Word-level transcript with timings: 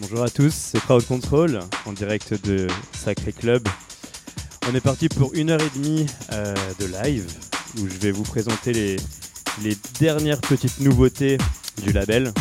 Bonjour 0.00 0.24
à 0.24 0.28
tous, 0.28 0.52
c'est 0.52 0.80
Crowd 0.80 1.06
Control 1.06 1.60
en 1.86 1.92
direct 1.92 2.34
de 2.44 2.66
Sacré 2.92 3.32
Club. 3.32 3.68
On 4.68 4.74
est 4.74 4.80
parti 4.80 5.08
pour 5.08 5.32
une 5.34 5.50
heure 5.50 5.60
et 5.60 5.70
demie 5.78 6.06
euh, 6.32 6.54
de 6.80 6.86
live 6.86 7.24
où 7.78 7.86
je 7.86 7.94
vais 8.00 8.10
vous 8.10 8.24
présenter 8.24 8.72
les, 8.72 9.76
dernières 10.00 10.40
petites 10.40 10.80
nouveautés 10.80 11.38
du 11.84 11.92
label 11.92 12.32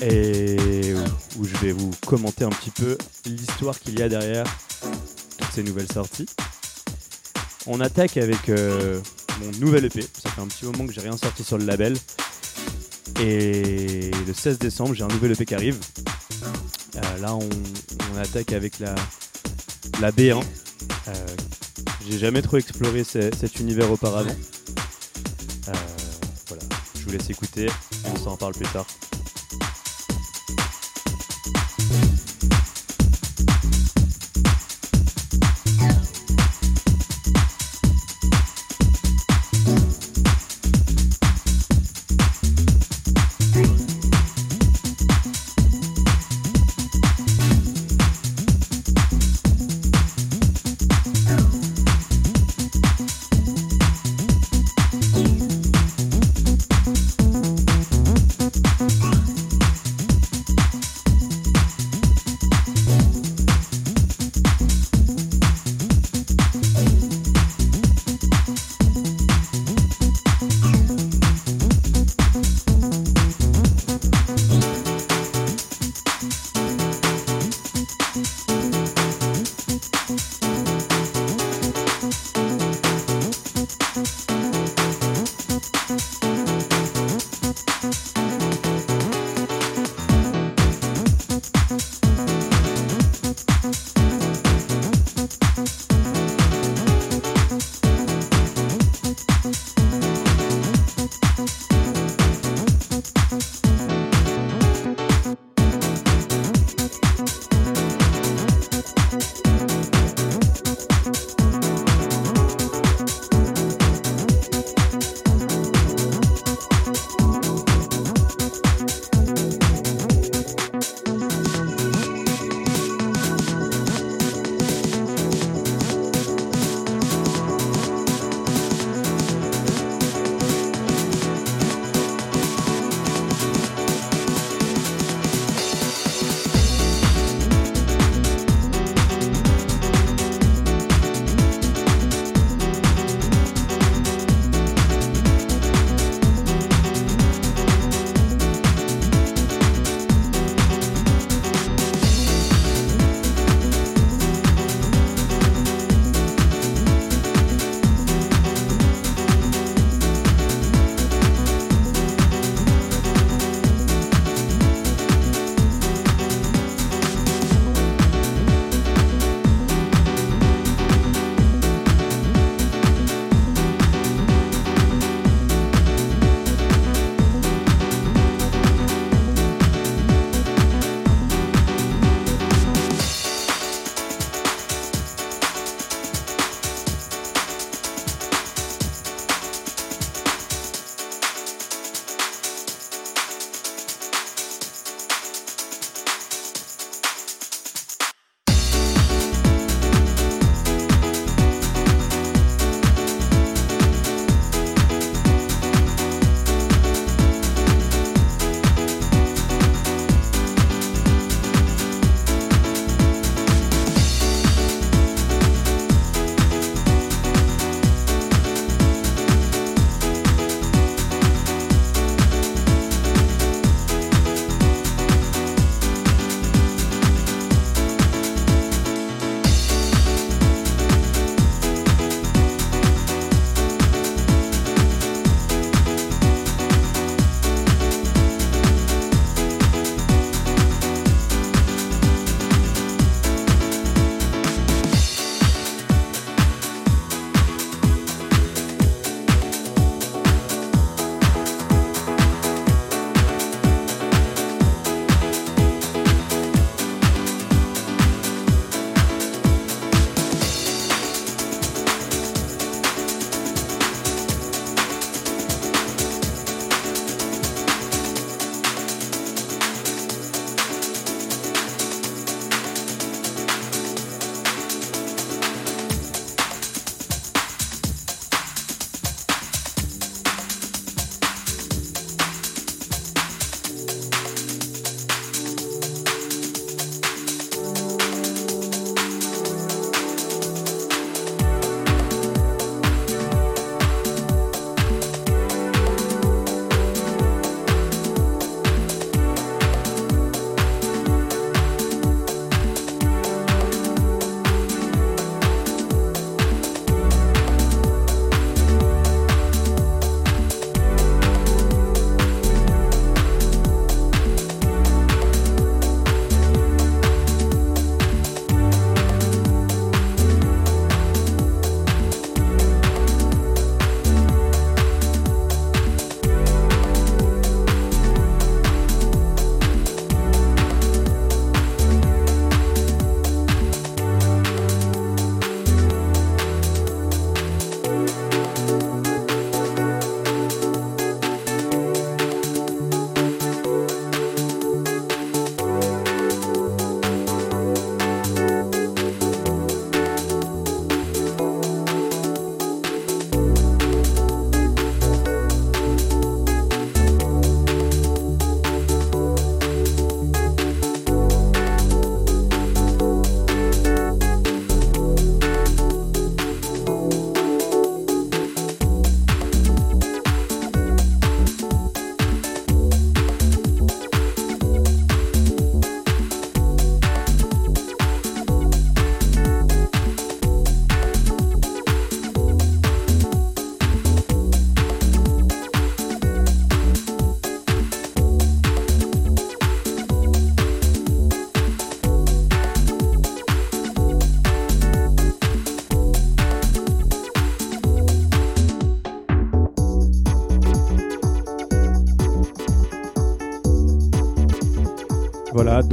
et 0.00 0.94
où, 0.94 1.40
où 1.40 1.44
je 1.44 1.56
vais 1.56 1.72
vous 1.72 1.90
commenter 2.06 2.44
un 2.44 2.50
petit 2.50 2.70
peu 2.70 2.96
l'histoire 3.26 3.78
qu'il 3.80 3.98
y 3.98 4.02
a 4.02 4.08
derrière 4.08 4.44
toutes 5.38 5.50
ces 5.52 5.64
nouvelles 5.64 5.90
sorties. 5.92 6.26
On 7.66 7.80
attaque 7.80 8.16
avec 8.16 8.48
euh, 8.48 9.00
mon 9.40 9.50
nouvel 9.58 9.86
EP. 9.86 10.02
Ça 10.02 10.30
fait 10.30 10.40
un 10.40 10.46
petit 10.46 10.66
moment 10.66 10.86
que 10.86 10.92
j'ai 10.92 11.00
rien 11.00 11.16
sorti 11.16 11.42
sur 11.42 11.58
le 11.58 11.64
label. 11.64 11.96
Et 13.20 14.10
le 14.26 14.32
16 14.32 14.58
décembre, 14.58 14.94
j'ai 14.94 15.02
un 15.02 15.08
nouvel 15.08 15.32
EP 15.32 15.44
qui 15.44 15.54
arrive. 15.54 15.78
Euh, 17.12 17.18
là, 17.20 17.34
on, 17.34 18.16
attaque 18.18 18.52
avec 18.52 18.78
la, 18.78 18.94
la 20.00 20.10
B1. 20.12 20.42
Euh, 21.08 21.12
j'ai 22.08 22.18
jamais 22.18 22.42
trop 22.42 22.56
exploré 22.58 23.04
ce- 23.04 23.30
cet 23.38 23.58
univers 23.60 23.90
auparavant. 23.90 24.30
Euh, 25.68 25.72
voilà, 26.48 26.62
je 26.98 27.04
vous 27.04 27.10
laisse 27.10 27.30
écouter. 27.30 27.68
On 28.12 28.16
s'en 28.16 28.36
parle 28.36 28.54
plus 28.54 28.66
tard. 28.68 28.86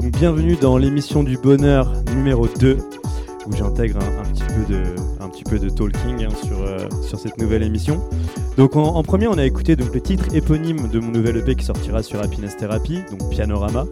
Donc 0.02 0.14
bienvenue 0.14 0.56
dans 0.56 0.78
l'émission 0.78 1.24
du 1.24 1.38
bonheur 1.38 1.92
numéro 2.16 2.48
2, 2.48 2.78
où 3.48 3.54
j'intègre 3.54 4.00
un, 4.00 4.24
petit 4.32 4.44
peu 4.44 4.74
de, 4.74 4.84
un 5.20 5.28
petit 5.28 5.44
peu 5.44 5.60
de 5.60 5.68
talking 5.68 6.24
hein, 6.24 6.30
sur, 6.42 6.62
euh, 6.62 6.88
sur 7.06 7.20
cette 7.20 7.38
nouvelle 7.38 7.64
émission. 7.64 8.02
Donc 8.56 8.78
en, 8.78 9.04
premier, 9.04 9.28
on 9.28 9.38
a 9.38 9.44
écouté 9.44 9.76
donc, 9.76 9.94
le 9.94 10.00
titre 10.00 10.34
éponyme 10.34 10.88
de 10.88 11.00
mon 11.02 11.12
nouvel 11.12 11.36
EP 11.36 11.54
qui 11.56 11.66
sortira 11.66 12.02
sur 12.02 12.24
Happiness 12.24 12.56
Therapy, 12.56 13.02
donc 13.12 13.30
Pianorama. 13.30 13.88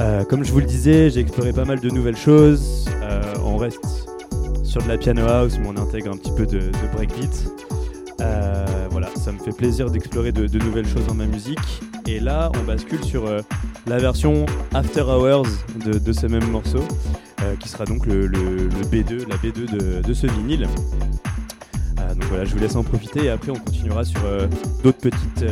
Euh, 0.00 0.24
comme 0.24 0.42
je 0.42 0.50
vous 0.50 0.58
le 0.58 0.66
disais, 0.66 1.10
j'ai 1.10 1.20
exploré 1.20 1.52
pas 1.52 1.64
mal 1.64 1.78
de 1.78 1.90
nouvelles 1.90 2.16
choses. 2.16 2.86
Euh, 3.00 3.22
on 3.44 3.56
reste 3.56 4.08
sur 4.64 4.82
de 4.82 4.88
la 4.88 4.98
piano 4.98 5.22
house, 5.28 5.58
mais 5.60 5.68
on 5.68 5.80
intègre 5.80 6.10
un 6.10 6.16
petit 6.16 6.32
peu 6.32 6.44
de, 6.44 6.72
breakbeat. 6.92 7.52
voilà, 8.90 9.08
ça 9.14 9.30
me 9.30 9.38
fait 9.38 9.56
plaisir 9.56 9.92
d'explorer 9.92 10.32
de, 10.32 10.48
de, 10.48 10.58
nouvelles 10.58 10.88
choses 10.88 11.06
dans 11.06 11.14
ma 11.14 11.26
musique. 11.26 11.82
Et 12.08 12.18
là, 12.18 12.50
on 12.60 12.64
bascule 12.64 13.04
sur 13.04 13.28
la 13.86 13.98
version 13.98 14.46
After 14.74 15.02
Hours 15.02 15.48
de, 15.84 16.12
ce 16.12 16.26
même 16.26 16.48
morceau, 16.48 16.82
euh, 17.42 17.54
qui 17.56 17.68
sera 17.68 17.84
donc 17.84 18.06
le, 18.06 18.28
B2, 18.28 19.28
la 19.28 19.36
B2 19.36 20.02
de, 20.02 20.14
ce 20.14 20.26
vinyle. 20.26 20.66
Euh, 21.98 22.14
donc 22.14 22.24
voilà, 22.24 22.44
je 22.44 22.52
vous 22.54 22.60
laisse 22.60 22.76
en 22.76 22.82
profiter 22.82 23.24
et 23.24 23.30
après 23.30 23.50
on 23.50 23.56
continuera 23.56 24.04
sur 24.04 24.20
euh, 24.24 24.46
d'autres 24.82 24.98
petites 24.98 25.44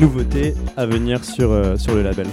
nouveautés 0.00 0.54
à 0.76 0.86
venir 0.86 1.24
sur, 1.24 1.50
sur 1.78 1.94
le 1.94 2.02
label. 2.02 2.26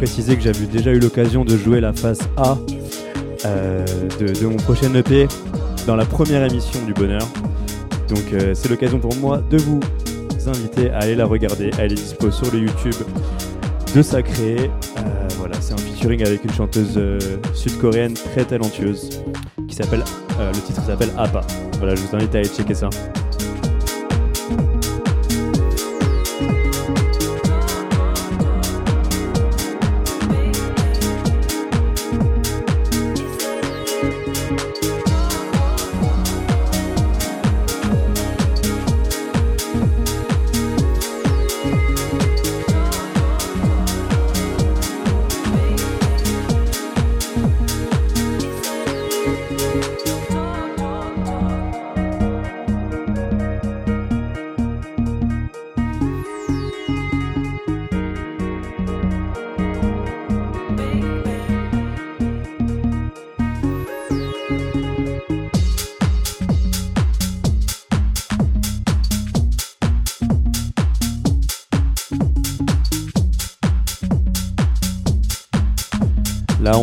Préciser 0.00 0.34
que 0.34 0.42
j'avais 0.42 0.64
déjà 0.64 0.92
eu 0.92 0.98
l'occasion 0.98 1.44
de 1.44 1.58
jouer 1.58 1.78
la 1.78 1.92
phase 1.92 2.20
A 2.38 2.56
euh, 3.44 3.84
de, 4.18 4.46
mon 4.46 4.56
prochain 4.56 4.94
EP 4.94 5.28
dans 5.86 5.94
la 5.94 6.06
première 6.06 6.42
émission 6.42 6.82
du 6.86 6.94
Bonheur. 6.94 7.28
Donc 8.08 8.32
euh, 8.32 8.54
c'est 8.54 8.70
l'occasion 8.70 8.98
pour 8.98 9.14
moi 9.16 9.42
de 9.50 9.58
vous 9.58 9.78
inviter 10.46 10.88
à 10.88 11.00
aller 11.00 11.16
la 11.16 11.26
regarder. 11.26 11.70
Elle 11.78 11.92
est 11.92 11.96
dispo 11.96 12.30
sur 12.30 12.50
le 12.50 12.60
YouTube 12.60 12.94
de 13.94 14.00
Sacré. 14.00 14.70
voilà, 15.36 15.56
c'est 15.60 15.74
un 15.74 15.76
featuring 15.76 16.26
avec 16.26 16.44
une 16.44 16.52
chanteuse 16.52 16.98
sud-coréenne 17.52 18.14
très 18.14 18.46
talentueuse 18.46 19.22
qui 19.68 19.74
s'appelle, 19.76 20.02
le 20.38 20.60
titre 20.62 20.82
s'appelle 20.82 21.10
APA. 21.18 21.42
Voilà, 21.76 21.94
je 21.94 22.00
vous 22.00 22.16
invite 22.16 22.34
à 22.34 22.38
aller 22.38 22.48
checker 22.48 22.72
ça. 22.72 22.88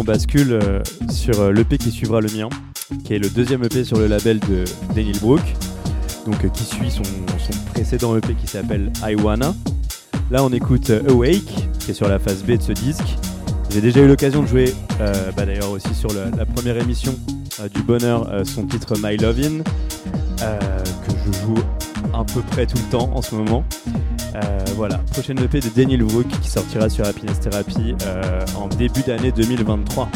Bascule 0.07 0.53
euh, 0.53 0.79
sur 1.11 1.41
euh, 1.41 1.51
l'EP 1.51 1.77
qui 1.77 1.91
suivra 1.91 2.21
le 2.21 2.29
mien, 2.29 2.47
qui 3.03 3.13
est 3.13 3.19
le 3.19 3.29
deuxième 3.29 3.61
EP 3.65 3.83
sur 3.83 3.99
le 3.99 4.07
label 4.07 4.39
de 4.39 4.63
Daniel 4.95 5.19
Brook, 5.19 5.41
donc 6.25 6.45
euh, 6.45 6.47
qui 6.47 6.63
suit 6.63 6.89
son, 6.89 7.03
précédent 7.73 8.15
EP 8.15 8.33
qui 8.33 8.47
s'appelle 8.47 8.89
I 9.05 9.15
Wanna. 9.15 9.53
Là, 10.31 10.45
on 10.45 10.53
écoute 10.53 10.91
Awake, 11.09 11.53
qui 11.79 11.91
est 11.91 11.93
sur 11.93 12.07
la 12.07 12.19
phase 12.19 12.41
B 12.43 12.51
de 12.51 12.61
ce 12.61 12.71
disque. 12.71 13.17
J'ai 13.69 13.81
déjà 13.81 13.99
eu 13.99 14.07
l'occasion 14.07 14.43
de 14.43 14.47
jouer, 14.47 14.73
bah, 14.97 15.45
d'ailleurs 15.45 15.71
aussi 15.71 15.93
sur 15.93 16.09
la 16.13 16.45
première 16.45 16.77
émission 16.77 17.13
du 17.73 17.81
Bonheur, 17.81 18.29
son 18.45 18.65
titre 18.65 18.93
My 19.01 19.17
Lovin', 19.17 19.61
que 20.39 21.11
je 21.25 21.39
joue 21.39 21.55
près 22.41 22.65
tout 22.65 22.77
le 22.77 22.91
temps 22.91 23.09
en 23.13 23.21
ce 23.21 23.35
moment. 23.35 23.63
Euh, 24.35 24.59
voilà, 24.75 24.97
prochaine 25.11 25.39
EP 25.39 25.59
de 25.59 25.69
Daniel 25.69 26.03
Wook 26.03 26.27
qui 26.27 26.49
sortira 26.49 26.89
sur 26.89 27.05
Happiness 27.05 27.39
Therapy 27.39 27.95
euh, 28.05 28.45
en 28.55 28.67
début 28.67 29.01
d'année 29.01 29.31
2023. 29.31 30.09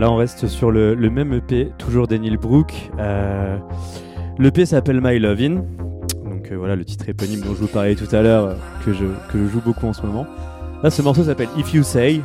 Là 0.00 0.10
on 0.10 0.16
reste 0.16 0.48
sur 0.48 0.70
le, 0.70 0.96
même 0.96 1.34
EP, 1.34 1.70
toujours 1.78 2.08
Daniel 2.08 2.38
Brook. 2.38 2.90
Euh, 2.98 3.58
L'EP 4.38 4.64
s'appelle 4.64 5.00
My 5.02 5.18
Lovin'. 5.18 5.62
Donc 6.24 6.50
euh, 6.50 6.56
voilà, 6.56 6.74
le 6.74 6.84
titre 6.84 7.08
éponyme 7.08 7.40
dont 7.40 7.54
je 7.54 7.60
vous 7.60 7.66
parlais 7.66 7.94
tout 7.94 8.08
à 8.16 8.22
l'heure, 8.22 8.44
euh, 8.46 8.54
que, 8.84 8.94
je, 8.94 9.04
joue 9.46 9.60
beaucoup 9.60 9.86
en 9.86 9.92
ce 9.92 10.02
moment. 10.02 10.26
Là, 10.82 10.90
ce 10.90 11.02
morceau 11.02 11.24
s'appelle 11.24 11.50
If 11.56 11.74
You 11.74 11.82
Say. 11.82 12.22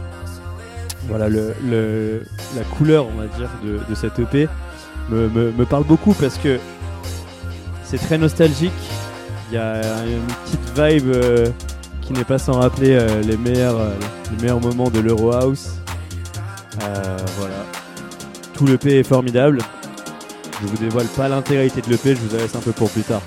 Voilà, 1.09 1.27
le, 1.27 2.23
la 2.55 2.63
couleur, 2.77 3.05
on 3.13 3.19
va 3.19 3.27
dire, 3.27 3.49
de, 3.63 3.93
cette 3.93 4.17
EP 4.17 4.47
me, 5.11 5.27
me, 5.27 5.65
parle 5.65 5.83
beaucoup 5.83 6.13
parce 6.13 6.37
que 6.37 6.57
c'est 7.83 7.99
très 7.99 8.17
nostalgique. 8.17 8.71
Il 9.51 9.55
y 9.55 9.57
a 9.57 9.81
une 10.05 10.25
petite 10.45 10.79
vibe 10.79 11.13
qui 12.01 12.13
n'est 12.13 12.23
pas 12.23 12.39
sans 12.39 12.53
rappeler 12.53 12.97
les, 13.23 13.37
meilleurs, 13.37 13.77
les 14.31 14.41
meilleurs 14.41 14.61
moments 14.61 14.89
de 14.89 14.99
l'Euro 14.99 15.31
House. 15.33 15.84
Voilà. 17.37 17.65
Tout 18.53 18.65
l'EP 18.65 18.99
est 18.99 19.03
formidable. 19.03 19.59
Je 20.61 20.67
vous 20.67 20.77
dévoile 20.77 21.07
pas 21.07 21.27
l'intégralité 21.27 21.81
de 21.81 21.89
l'EP, 21.89 22.15
je 22.15 22.21
vous 22.21 22.35
laisse 22.35 22.55
un 22.55 22.61
peu 22.61 22.71
pour 22.71 22.89
plus 22.89 23.03
tard. 23.03 23.21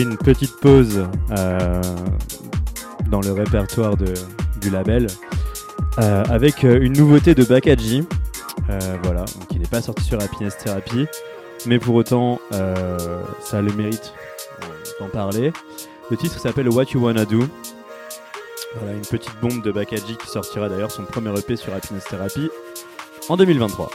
Une 0.00 0.16
petite 0.16 0.56
pause 0.56 1.06
euh, 1.30 1.82
dans 3.10 3.20
le 3.20 3.32
répertoire 3.32 3.96
de, 3.96 4.14
du 4.60 4.70
label 4.70 5.06
euh, 5.98 6.24
avec 6.28 6.64
euh, 6.64 6.78
une 6.80 6.92
nouveauté 6.92 7.34
de 7.34 7.44
Bakaji. 7.44 8.06
voilà, 9.02 9.24
qui 9.48 9.58
n'est 9.58 9.66
pas 9.66 9.80
sorti 9.80 10.04
sur 10.04 10.20
Happiness 10.20 10.56
Therapy, 10.58 11.06
mais 11.66 11.78
pour 11.78 11.94
autant, 11.94 12.38
ça 13.40 13.58
a 13.58 13.62
le 13.62 13.72
mérite 13.72 14.12
d'en 15.00 15.08
parler. 15.08 15.52
Le 16.10 16.16
titre 16.16 16.38
s'appelle 16.38 16.68
What 16.68 16.86
You 16.94 17.02
Wanna 17.04 17.24
Do. 17.24 17.40
Voilà, 18.76 18.94
une 18.94 19.06
petite 19.06 19.40
bombe 19.40 19.62
de 19.62 19.72
Bakaji 19.72 20.16
qui 20.16 20.28
sortira 20.28 20.68
d'ailleurs 20.68 20.90
son 20.90 21.04
premier 21.04 21.36
EP 21.38 21.56
sur 21.56 21.74
Happiness 21.74 22.04
Therapy 22.04 22.50
en 23.28 23.36
2023. 23.36 23.90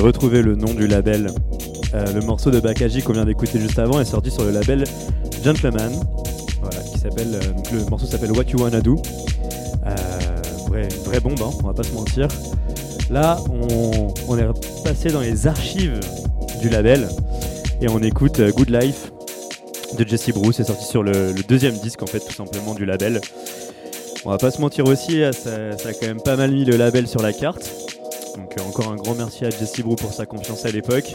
Retrouvé 0.00 0.42
le 0.42 0.56
nom 0.56 0.72
du 0.74 0.86
label. 0.86 1.30
Euh, 1.94 2.12
le 2.12 2.20
morceau 2.20 2.50
de 2.50 2.60
Bakaji 2.60 3.02
qu'on 3.02 3.12
vient 3.12 3.24
d'écouter 3.24 3.58
juste 3.58 3.78
avant 3.78 4.00
est 4.00 4.04
sorti 4.04 4.30
sur 4.30 4.44
le 4.44 4.50
label 4.50 4.84
Gentleman. 5.44 5.92
Voilà, 6.60 6.78
qui 6.92 6.98
s'appelle. 6.98 7.34
euh, 7.34 7.74
le 7.76 7.84
morceau 7.90 8.06
s'appelle 8.06 8.32
What 8.32 8.44
You 8.44 8.60
Wanna 8.62 8.80
Do. 8.80 8.96
Euh, 9.86 9.96
vrai- 10.68 10.88
une 10.90 11.02
vraie 11.04 11.20
bombe, 11.20 11.40
hein, 11.42 11.50
on 11.62 11.66
va 11.66 11.72
pas 11.72 11.82
se 11.82 11.92
mentir. 11.92 12.28
Là, 13.10 13.38
on, 14.28 14.38
est 14.38 14.46
passé 14.84 15.08
dans 15.08 15.20
les 15.20 15.46
archives 15.48 15.98
du 16.60 16.68
label 16.68 17.08
et 17.80 17.88
on 17.88 17.98
écoute 17.98 18.40
Good 18.40 18.70
Life 18.70 19.10
de 19.98 20.06
Jesse 20.06 20.30
Bruce. 20.30 20.56
C'est 20.58 20.64
sorti 20.64 20.84
sur 20.84 21.02
le, 21.02 21.34
deuxième 21.48 21.74
disque, 21.74 22.02
en 22.02 22.06
fait, 22.06 22.20
tout 22.20 22.32
simplement 22.34 22.74
du 22.74 22.84
label. 22.84 23.20
On 24.24 24.30
va 24.30 24.38
pas 24.38 24.52
se 24.52 24.60
mentir 24.60 24.86
aussi, 24.86 25.22
ça 25.32 25.50
a 25.88 25.92
quand 25.92 26.06
même 26.06 26.20
pas 26.20 26.36
mal 26.36 26.52
mis 26.52 26.64
le 26.64 26.76
label 26.76 27.08
sur 27.08 27.20
la 27.20 27.32
carte. 27.32 27.79
Donc 28.36 28.56
euh, 28.58 28.62
encore 28.62 28.88
un 28.88 28.96
grand 28.96 29.14
merci 29.14 29.44
à 29.44 29.50
Jesse 29.50 29.80
Bruce 29.80 30.00
pour 30.00 30.12
sa 30.12 30.26
confiance 30.26 30.64
à 30.64 30.70
l'époque. 30.70 31.14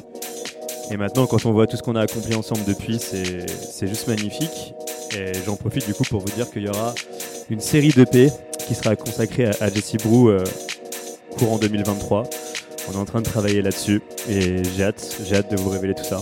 Et 0.92 0.98
maintenant, 0.98 1.26
quand 1.26 1.46
on 1.46 1.52
voit 1.52 1.68
tout 1.68 1.78
ce 1.78 1.82
qu'on 1.82 1.96
a 1.96 2.02
accompli 2.02 2.36
ensemble 2.36 2.64
depuis, 2.66 3.00
c'est 3.00 3.48
c'est 3.50 3.88
juste 3.88 4.08
magnifique. 4.08 4.74
Et 5.18 5.32
j'en 5.46 5.56
profite 5.56 5.86
du 5.86 5.94
coup 5.94 6.04
pour 6.04 6.22
vous 6.22 6.32
dire 6.36 6.50
qu'il 6.50 6.64
y 6.64 6.70
aura 6.70 6.94
une 7.50 7.62
série 7.62 7.90
d'EP 7.90 8.32
qui 8.68 8.76
sera 8.76 8.96
consacrée 8.96 9.46
à, 9.46 9.52
à 9.62 9.70
Jesse 9.70 9.98
Brou 9.98 10.30
euh, 10.30 10.44
courant 11.38 11.58
2023. 11.58 12.24
On 12.90 12.94
est 12.94 12.98
en 12.98 13.06
train 13.06 13.22
de 13.22 13.26
travailler 13.26 13.62
là-dessus 13.62 14.02
et 14.30 14.64
j'ai 14.64 14.84
hâte, 14.84 15.18
j'ai 15.26 15.36
hâte 15.36 15.52
de 15.52 15.58
vous 15.58 15.70
révéler 15.70 15.96
tout 15.96 16.04
ça. 16.04 16.22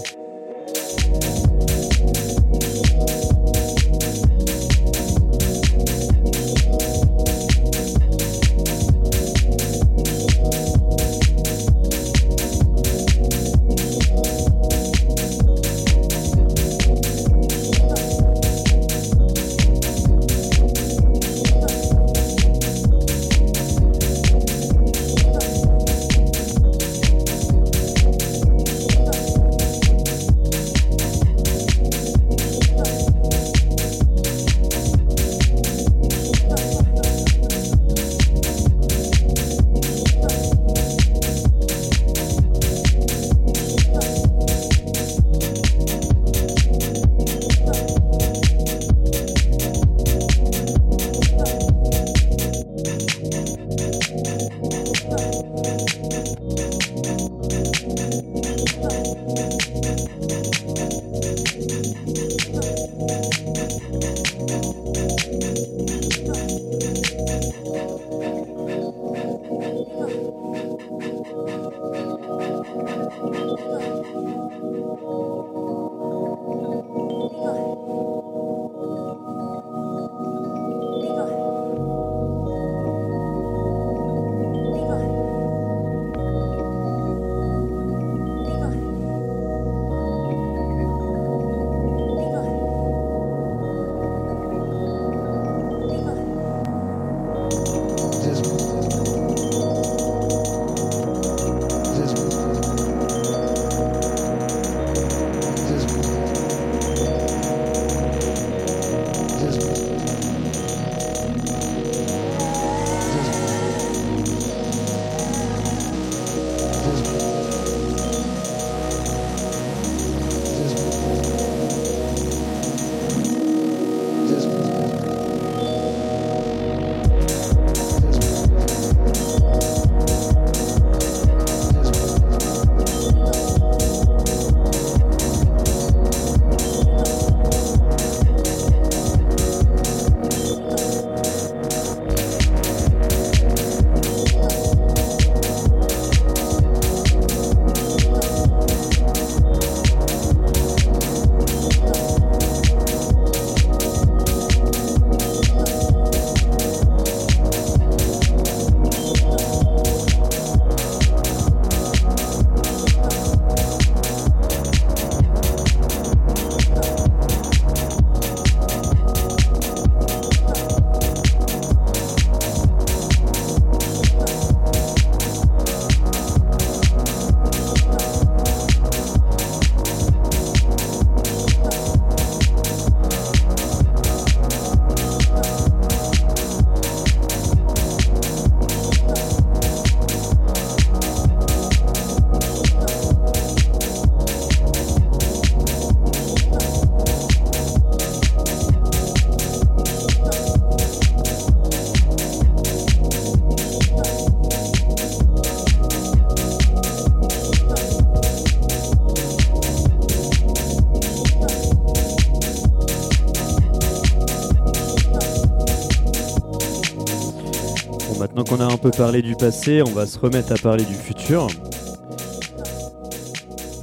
Qu'on 218.53 218.59
a 218.59 218.71
un 218.71 218.77
peu 218.77 218.91
parlé 218.91 219.23
du 219.23 219.35
passé, 219.35 219.81
on 219.81 219.91
va 219.91 220.05
se 220.05 220.19
remettre 220.19 220.51
à 220.51 220.55
parler 220.55 220.85
du 220.85 220.93
futur. 220.93 221.47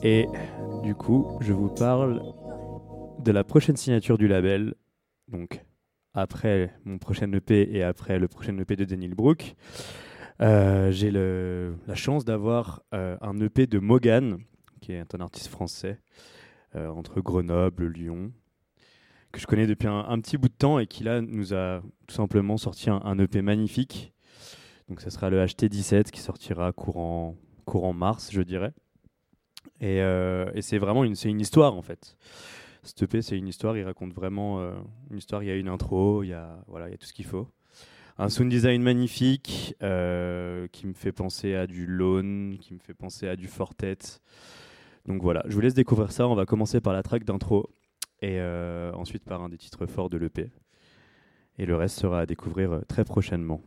Et 0.04 0.26
du 0.85 0.94
coup, 0.94 1.38
je 1.40 1.52
vous 1.52 1.70
parle 1.70 2.22
de 3.18 3.33
la 3.33 3.42
prochaine 3.42 3.76
signature 3.76 4.16
du 4.16 4.28
label. 4.28 4.74
Donc, 5.26 5.64
après 6.14 6.72
mon 6.85 6.98
prochain 6.98 7.33
EP 7.33 7.76
et 7.76 7.83
après 7.83 8.20
le 8.20 8.28
prochain 8.28 8.56
EP 8.59 8.76
de 8.76 8.85
Daniel 8.85 9.14
Brook, 9.14 9.56
euh, 10.40 10.92
j'ai 10.92 11.11
la 11.11 11.94
chance 11.96 12.24
d'avoir 12.24 12.83
euh, 12.94 13.16
un 13.22 13.40
EP 13.40 13.66
de 13.66 13.80
Mogan, 13.80 14.38
qui 14.80 14.92
est 14.92 15.14
un 15.16 15.20
artiste 15.20 15.48
français, 15.48 15.98
euh, 16.76 16.88
entre 16.90 17.20
Grenoble, 17.20 17.88
Lyon, 17.88 18.30
que 19.33 19.40
je 19.40 19.46
connais 19.48 19.66
depuis 19.66 19.88
un, 19.88 20.20
petit 20.20 20.38
bout 20.38 20.48
de 20.48 20.54
temps 20.54 20.78
et 20.78 20.87
qui 20.87 21.02
là 21.02 21.20
nous 21.20 21.54
a 21.54 21.83
tout 22.06 22.14
simplement 22.14 22.56
sorti 22.56 22.88
un 22.88 23.18
EP 23.18 23.42
magnifique. 23.42 24.12
Donc 24.90 25.00
ça 25.00 25.11
sera 25.11 25.31
le 25.31 25.42
HT17 25.42 26.11
qui 26.11 26.20
sortira 26.20 26.72
courant, 26.72 27.37
courant 27.64 27.92
mars, 27.92 28.31
je 28.33 28.42
dirais. 28.42 28.72
Et, 29.81 29.98
et 29.98 30.62
c'est 30.62 30.79
vraiment 30.79 31.05
une, 31.05 31.14
une 31.24 31.40
histoire 31.40 31.74
en 31.76 31.83
fait. 31.83 32.16
Cette 32.83 33.03
EP, 33.05 33.22
c'est 33.22 33.38
une 33.38 33.46
histoire, 33.46 33.76
il 33.76 33.85
raconte 33.85 34.12
vraiment 34.12 34.61
une 35.11 35.18
histoire. 35.18 35.44
Il 35.44 35.46
y 35.46 35.50
a 35.53 35.55
une 35.55 35.68
intro, 35.68 36.24
il 36.24 36.29
y 36.29 36.33
a, 36.33 36.59
voilà, 36.66 36.88
il 36.88 36.90
y 36.90 36.94
a 36.94 36.98
tout 36.98 37.07
ce 37.07 37.12
qu'il 37.12 37.24
faut. 37.24 37.48
Un 38.18 38.29
sound 38.29 38.50
design 38.50 38.83
magnifique 38.83 39.74
qui 39.79 40.87
me 40.87 40.92
fait 40.94 41.12
penser 41.12 41.55
à 41.55 41.66
du 41.68 41.87
Lone, 41.87 42.59
qui 42.61 42.74
me 42.74 42.81
fait 42.81 42.94
penser 42.94 43.29
à 43.29 43.37
du 43.37 43.46
Fortet. 43.46 43.98
Donc 45.07 45.22
voilà, 45.22 45.44
je 45.46 45.55
vous 45.55 45.61
laisse 45.61 45.74
découvrir 45.74 46.11
ça. 46.11 46.26
On 46.26 46.35
va 46.35 46.46
commencer 46.46 46.81
par 46.81 46.92
la 46.92 47.03
track 47.03 47.24
d'intro 47.24 47.70
et 48.22 48.42
ensuite 48.92 49.24
par 49.24 49.40
un 49.40 49.50
des 49.50 49.57
titres 49.57 49.87
forts 49.87 50.11
de 50.11 50.18
l'EP. 50.18 50.50
Et 51.59 51.66
le 51.66 51.76
reste 51.76 51.96
sera 51.98 52.20
à 52.20 52.26
découvrir 52.26 52.81
très 52.88 53.05
prochainement. 53.05 53.61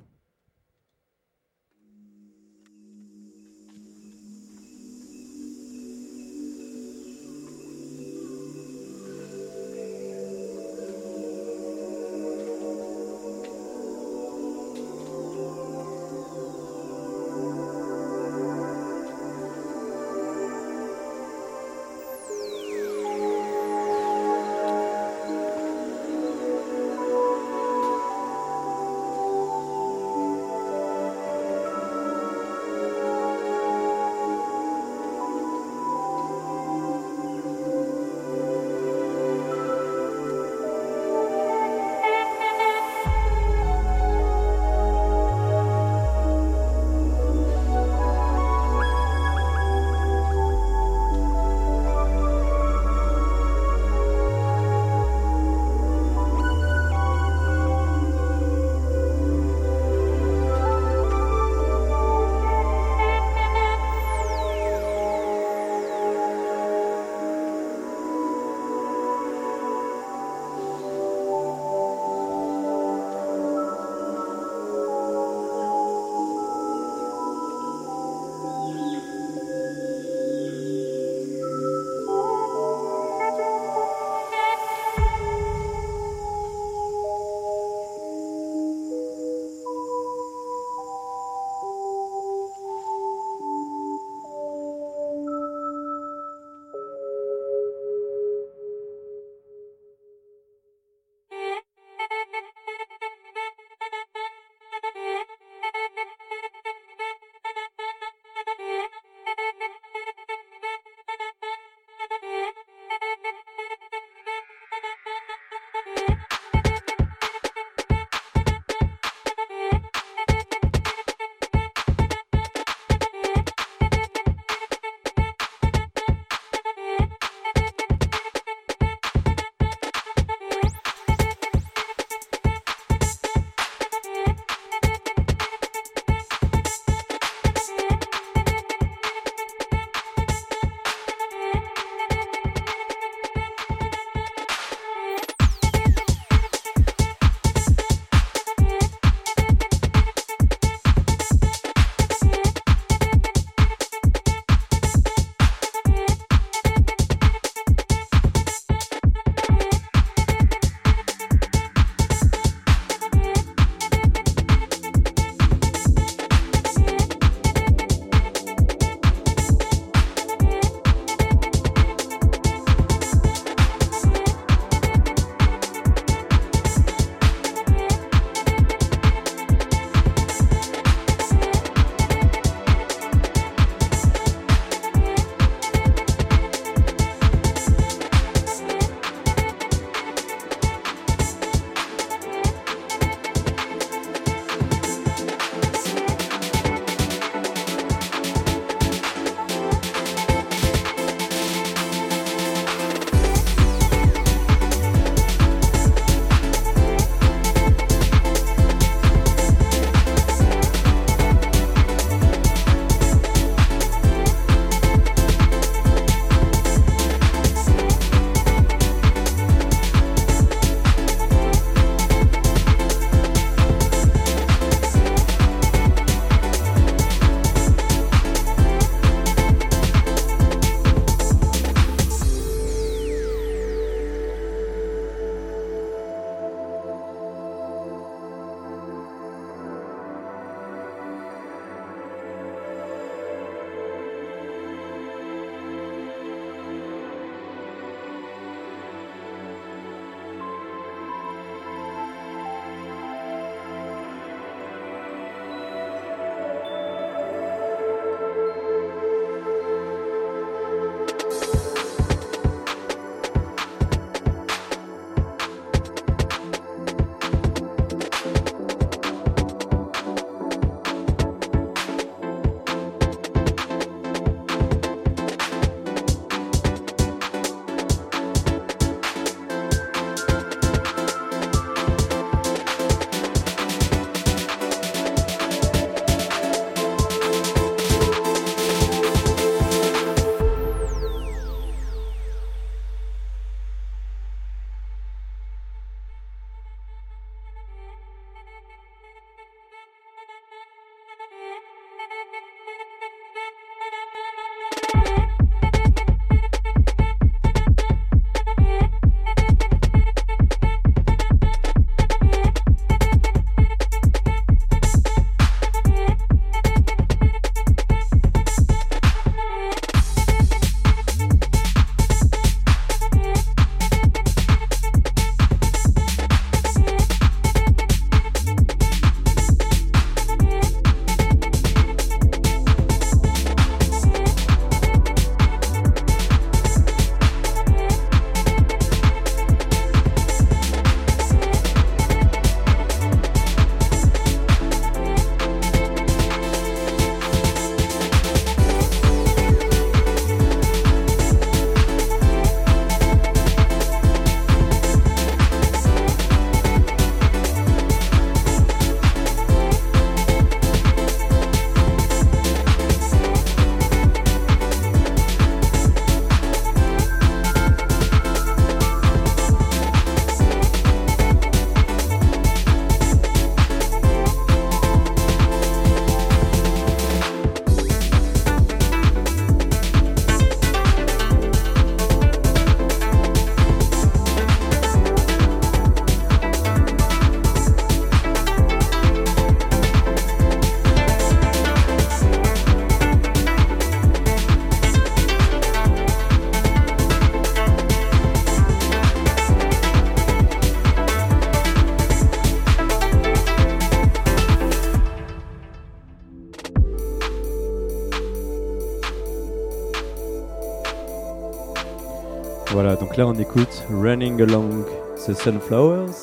Donc 413.14 413.18
là 413.20 413.28
on 413.28 413.40
écoute 413.40 413.84
Running 413.92 414.42
Along 414.42 414.86
the 415.28 415.34
Sunflowers, 415.34 416.14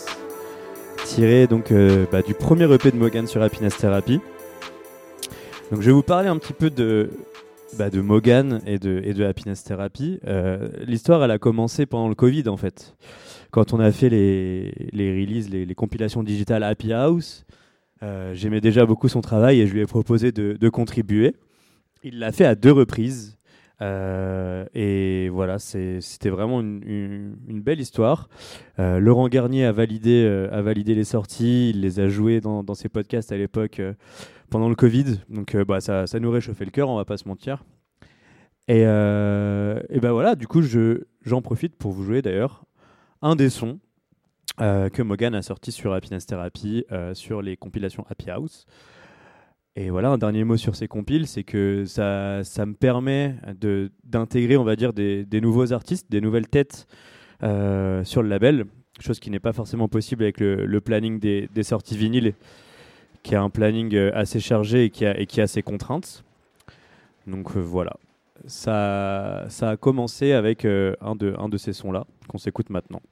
tiré 1.05 1.47
donc 1.47 1.71
euh, 1.71 2.05
bah, 2.11 2.21
du 2.21 2.35
premier 2.35 2.65
EP 2.75 2.91
de 2.91 2.97
Morgan 2.97 3.29
sur 3.29 3.41
Happiness 3.43 3.77
Therapy. 3.77 4.21
Donc 5.71 5.83
je 5.83 5.87
vais 5.87 5.93
vous 5.93 6.03
parler 6.03 6.29
un 6.29 6.37
petit 6.37 6.53
peu 6.53 6.69
de, 6.69 7.11
bah, 7.79 7.91
de 7.91 8.01
Morgan 8.01 8.61
et 8.67 8.81
de, 8.81 9.01
et 9.05 9.15
de 9.15 9.25
Happiness 9.25 9.63
Therapy. 9.63 10.19
Euh, 10.27 10.69
l'histoire 10.85 11.23
elle 11.23 11.31
a 11.31 11.39
commencé 11.39 11.87
pendant 11.87 12.09
le 12.09 12.17
Covid 12.17 12.49
en 12.49 12.57
fait, 12.57 12.97
quand 13.53 13.73
on 13.73 13.79
a 13.79 13.93
fait 13.93 14.09
les, 14.09 14.73
les 14.91 15.13
releases, 15.13 15.49
les, 15.49 15.73
compilations 15.77 16.25
digitales 16.25 16.65
Happy 16.65 16.93
House. 16.93 17.45
Euh, 18.03 18.35
j'aimais 18.35 18.61
déjà 18.61 18.85
beaucoup 18.85 19.09
son 19.09 19.21
travail 19.21 19.61
et 19.61 19.69
je 19.69 19.75
lui 19.75 19.81
ai 19.81 19.87
proposé 19.87 20.33
de, 20.33 20.57
de 20.61 20.69
contribuer. 20.69 21.37
Il 22.03 22.19
l'a 22.19 22.33
fait 22.33 22.47
à 22.47 22.57
deux 22.57 22.73
reprises. 22.73 23.39
Euh, 23.83 24.67
et 24.75 25.29
voilà, 25.31 25.59
c'était 25.59 26.31
vraiment 26.31 26.61
une, 26.61 27.37
belle 27.49 27.81
histoire. 27.81 28.29
Euh, 28.79 28.99
Laurent 28.99 29.29
Garnier 29.29 29.65
a 29.65 29.73
validé, 29.73 30.25
euh, 30.25 30.49
a 30.53 30.61
validé 30.63 30.95
les 30.95 31.05
sorties, 31.05 31.71
il 31.71 31.81
les 31.81 32.01
a 32.01 32.09
jouées 32.09 32.41
dans, 32.41 32.75
ses 32.75 32.89
podcasts 32.89 33.33
à 33.33 33.37
l'époque 33.37 33.81
pendant 34.51 34.69
le 34.69 34.75
Covid. 34.75 35.21
Donc 35.29 35.57
bah, 35.57 35.81
ça, 35.81 36.07
nous 36.21 36.31
réchauffait 36.31 36.65
le 36.65 36.71
cœur, 36.71 36.89
on 36.89 36.97
va 36.97 37.05
pas 37.05 37.17
se 37.17 37.27
mentir. 37.29 37.65
Et, 38.69 38.83
et 38.83 40.01
ben 40.01 40.13
voilà, 40.13 40.37
du 40.37 40.47
coup, 40.47 40.63
j'en 40.63 41.43
profite 41.43 41.77
pour 41.77 41.93
vous 41.93 42.05
jouer 42.05 42.23
d'ailleurs 42.23 42.65
un 43.23 43.35
des 43.37 43.51
sons 43.51 43.81
que 44.59 45.03
Mogan 45.03 45.35
a 45.35 45.43
sorti 45.43 45.73
sur 45.73 45.93
Happiness 45.93 46.27
Therapy, 46.27 46.85
sur 47.15 47.43
les 47.43 47.57
compilations 47.57 48.05
Happy 48.09 48.31
House. 48.31 48.67
Et 49.77 49.91
voilà, 49.91 50.11
un 50.11 50.19
dernier 50.19 50.43
mot 50.43 50.57
sur 50.57 50.75
ces 50.75 50.89
compiles, 50.89 51.29
c'est 51.29 51.45
que 51.45 51.85
ça, 51.85 52.43
ça 52.43 52.67
me 52.67 52.75
permet 52.75 53.37
d'intégrer, 54.05 54.57
on 54.57 54.65
va 54.65 54.75
dire, 54.75 54.93
des, 54.93 55.25
des, 55.25 55.41
nouveaux 55.41 55.73
artistes, 55.73 56.11
des 56.11 56.21
nouvelles 56.21 56.49
têtes 56.49 56.89
euh, 57.45 58.03
sur 58.03 58.23
le 58.23 58.29
label, 58.29 58.67
chose 58.99 59.21
qui 59.21 59.31
n'est 59.31 59.41
pas 59.41 59.53
forcément 59.53 59.89
possible 59.89 60.25
avec 60.25 60.41
le, 60.41 60.81
planning 60.81 61.21
des, 61.21 61.49
des, 61.55 61.63
sorties 61.63 61.97
vinyles, 61.97 62.35
qui 63.23 63.37
a 63.37 63.43
un 63.43 63.51
planning 63.51 63.95
euh, 63.95 64.11
assez 64.13 64.41
chargé 64.41 64.85
et 64.85 64.91
qui 64.91 65.07
a, 65.07 65.15
qui 65.25 65.41
a 65.41 65.47
ses 65.47 65.63
contraintes. 65.63 66.25
Donc 67.29 67.57
euh, 67.57 67.61
voilà, 67.61 67.97
ça, 68.47 69.47
ça 69.49 69.71
a 69.71 69.77
commencé 69.77 70.33
avec 70.33 70.65
un, 70.65 71.15
de, 71.15 71.35
un 71.39 71.49
de 71.49 71.57
ces 71.57 71.73
sons-là, 71.73 72.07
qu'on 72.27 72.39
s'écoute 72.39 72.71
maintenant. 72.71 73.03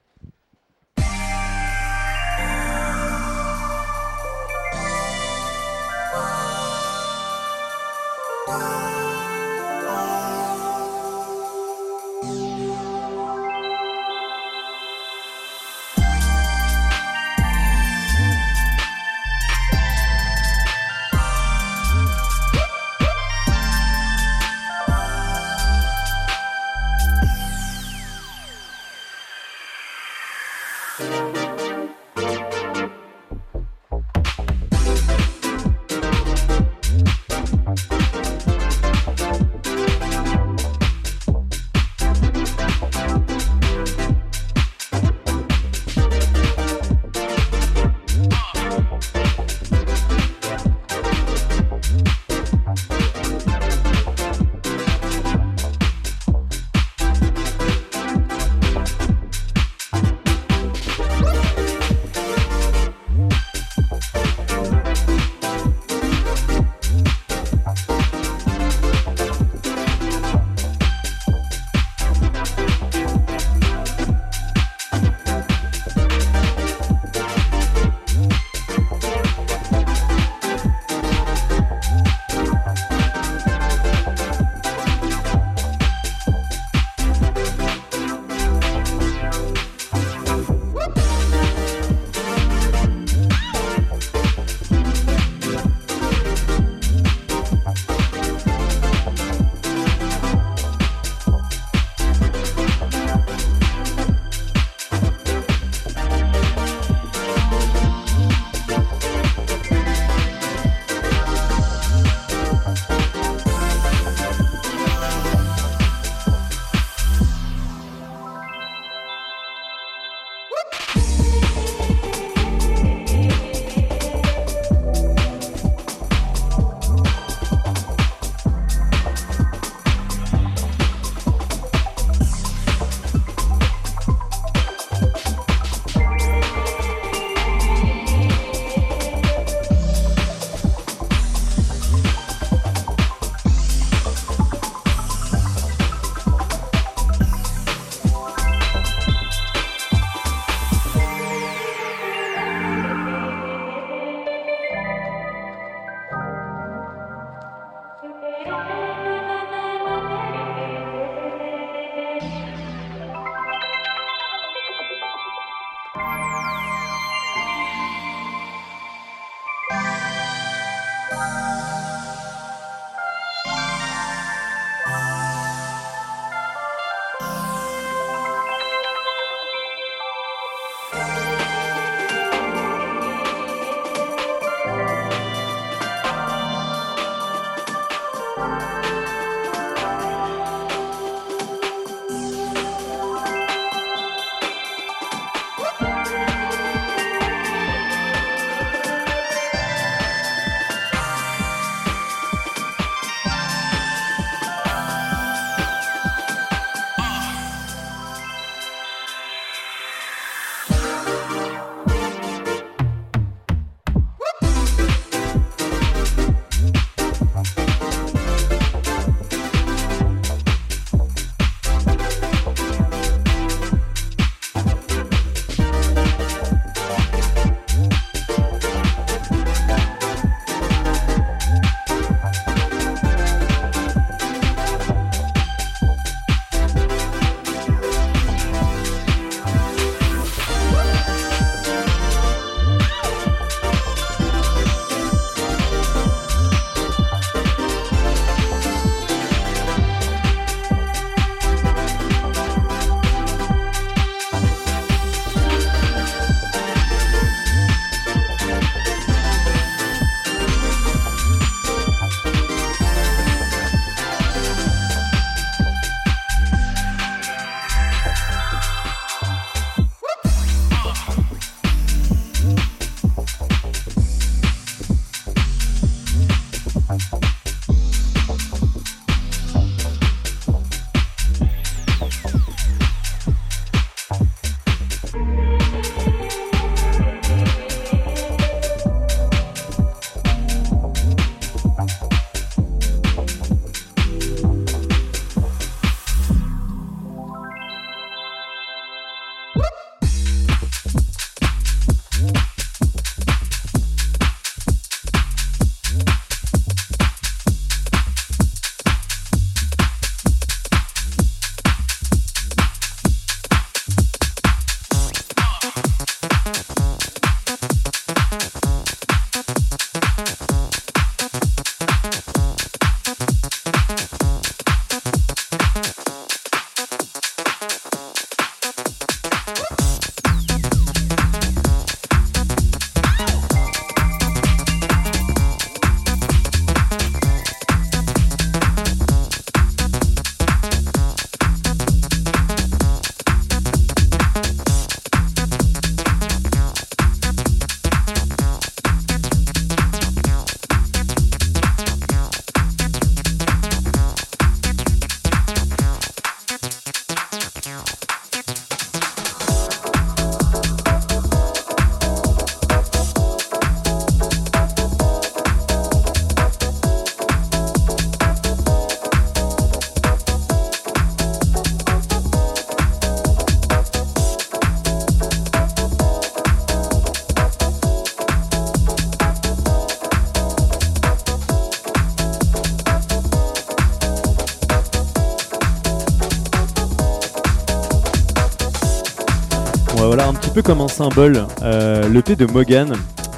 Comme 390.61 390.81
un 390.81 390.87
symbole, 390.87 391.45
euh, 391.61 392.07
l'EP 392.09 392.35
de 392.35 392.45
Mogan 392.45 392.93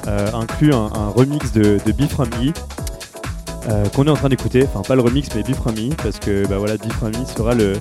euh, 0.06 0.28
inclut 0.32 0.72
un, 0.72 0.88
remix 1.14 1.52
de, 1.52 1.78
de 1.84 1.92
Be 1.92 2.08
From 2.08 2.28
Me 2.40 2.52
qu'on 3.90 4.06
est 4.06 4.10
en 4.10 4.16
train 4.16 4.28
d'écouter. 4.28 4.64
Enfin, 4.64 4.82
pas 4.82 4.94
le 4.94 5.02
remix, 5.02 5.28
mais 5.34 5.42
Me, 5.42 5.94
parce 5.96 6.18
que 6.18 6.46
bah, 6.46 6.58
voilà, 6.58 6.74
Me 6.74 7.24
sera 7.24 7.54
le, 7.54 7.74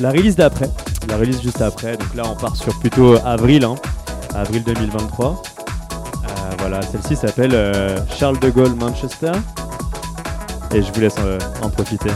la 0.00 0.10
release 0.10 0.36
d'après, 0.36 0.70
la 1.08 1.16
release 1.16 1.40
juste 1.42 1.62
après. 1.62 1.96
Donc 1.96 2.14
là, 2.14 2.24
on 2.26 2.34
part 2.34 2.56
sur 2.56 2.76
plutôt 2.80 3.16
avril, 3.24 3.64
hein, 3.64 3.76
avril 4.34 4.64
2023. 4.64 5.42
voilà, 6.58 6.80
celle-ci 6.82 7.16
s'appelle 7.16 7.56
Charles 8.18 8.40
de 8.40 8.50
Gaulle 8.50 8.74
Manchester. 8.74 9.32
Et 10.74 10.82
je 10.82 10.92
vous 10.92 11.00
laisse 11.00 11.16
en 11.62 11.70
profiter. 11.70 12.10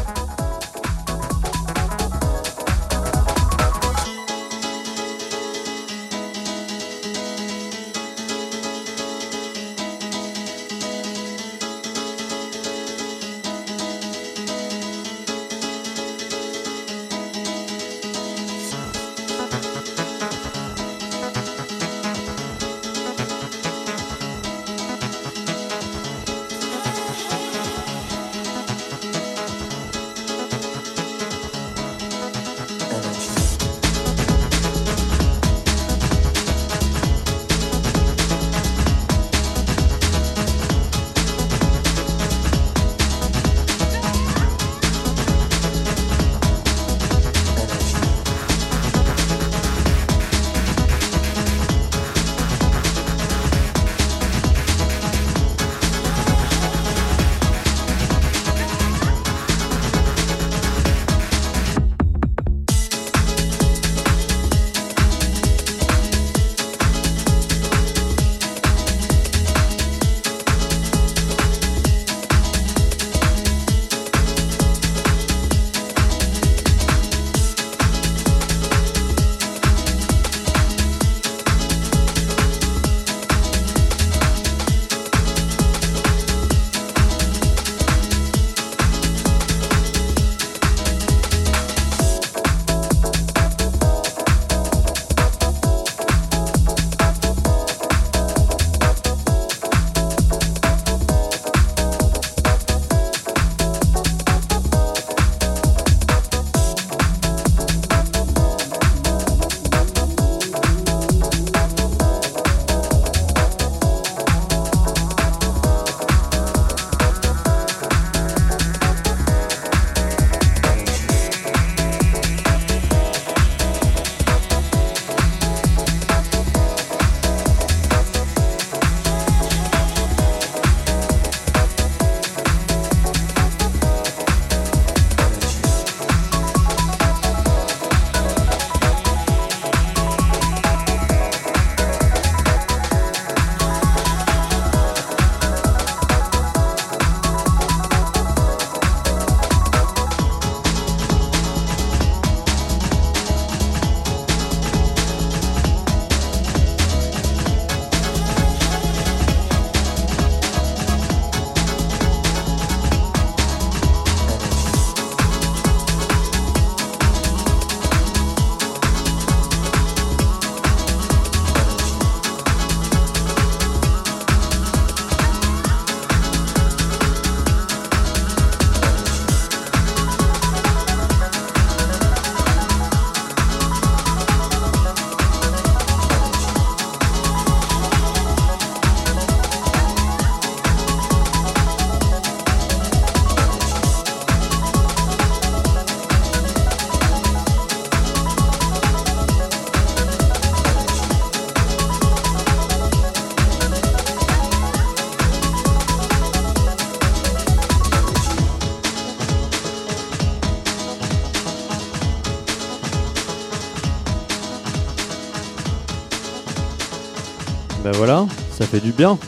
Fait 218.71 218.79
du 218.79 218.93
bien. 218.93 219.19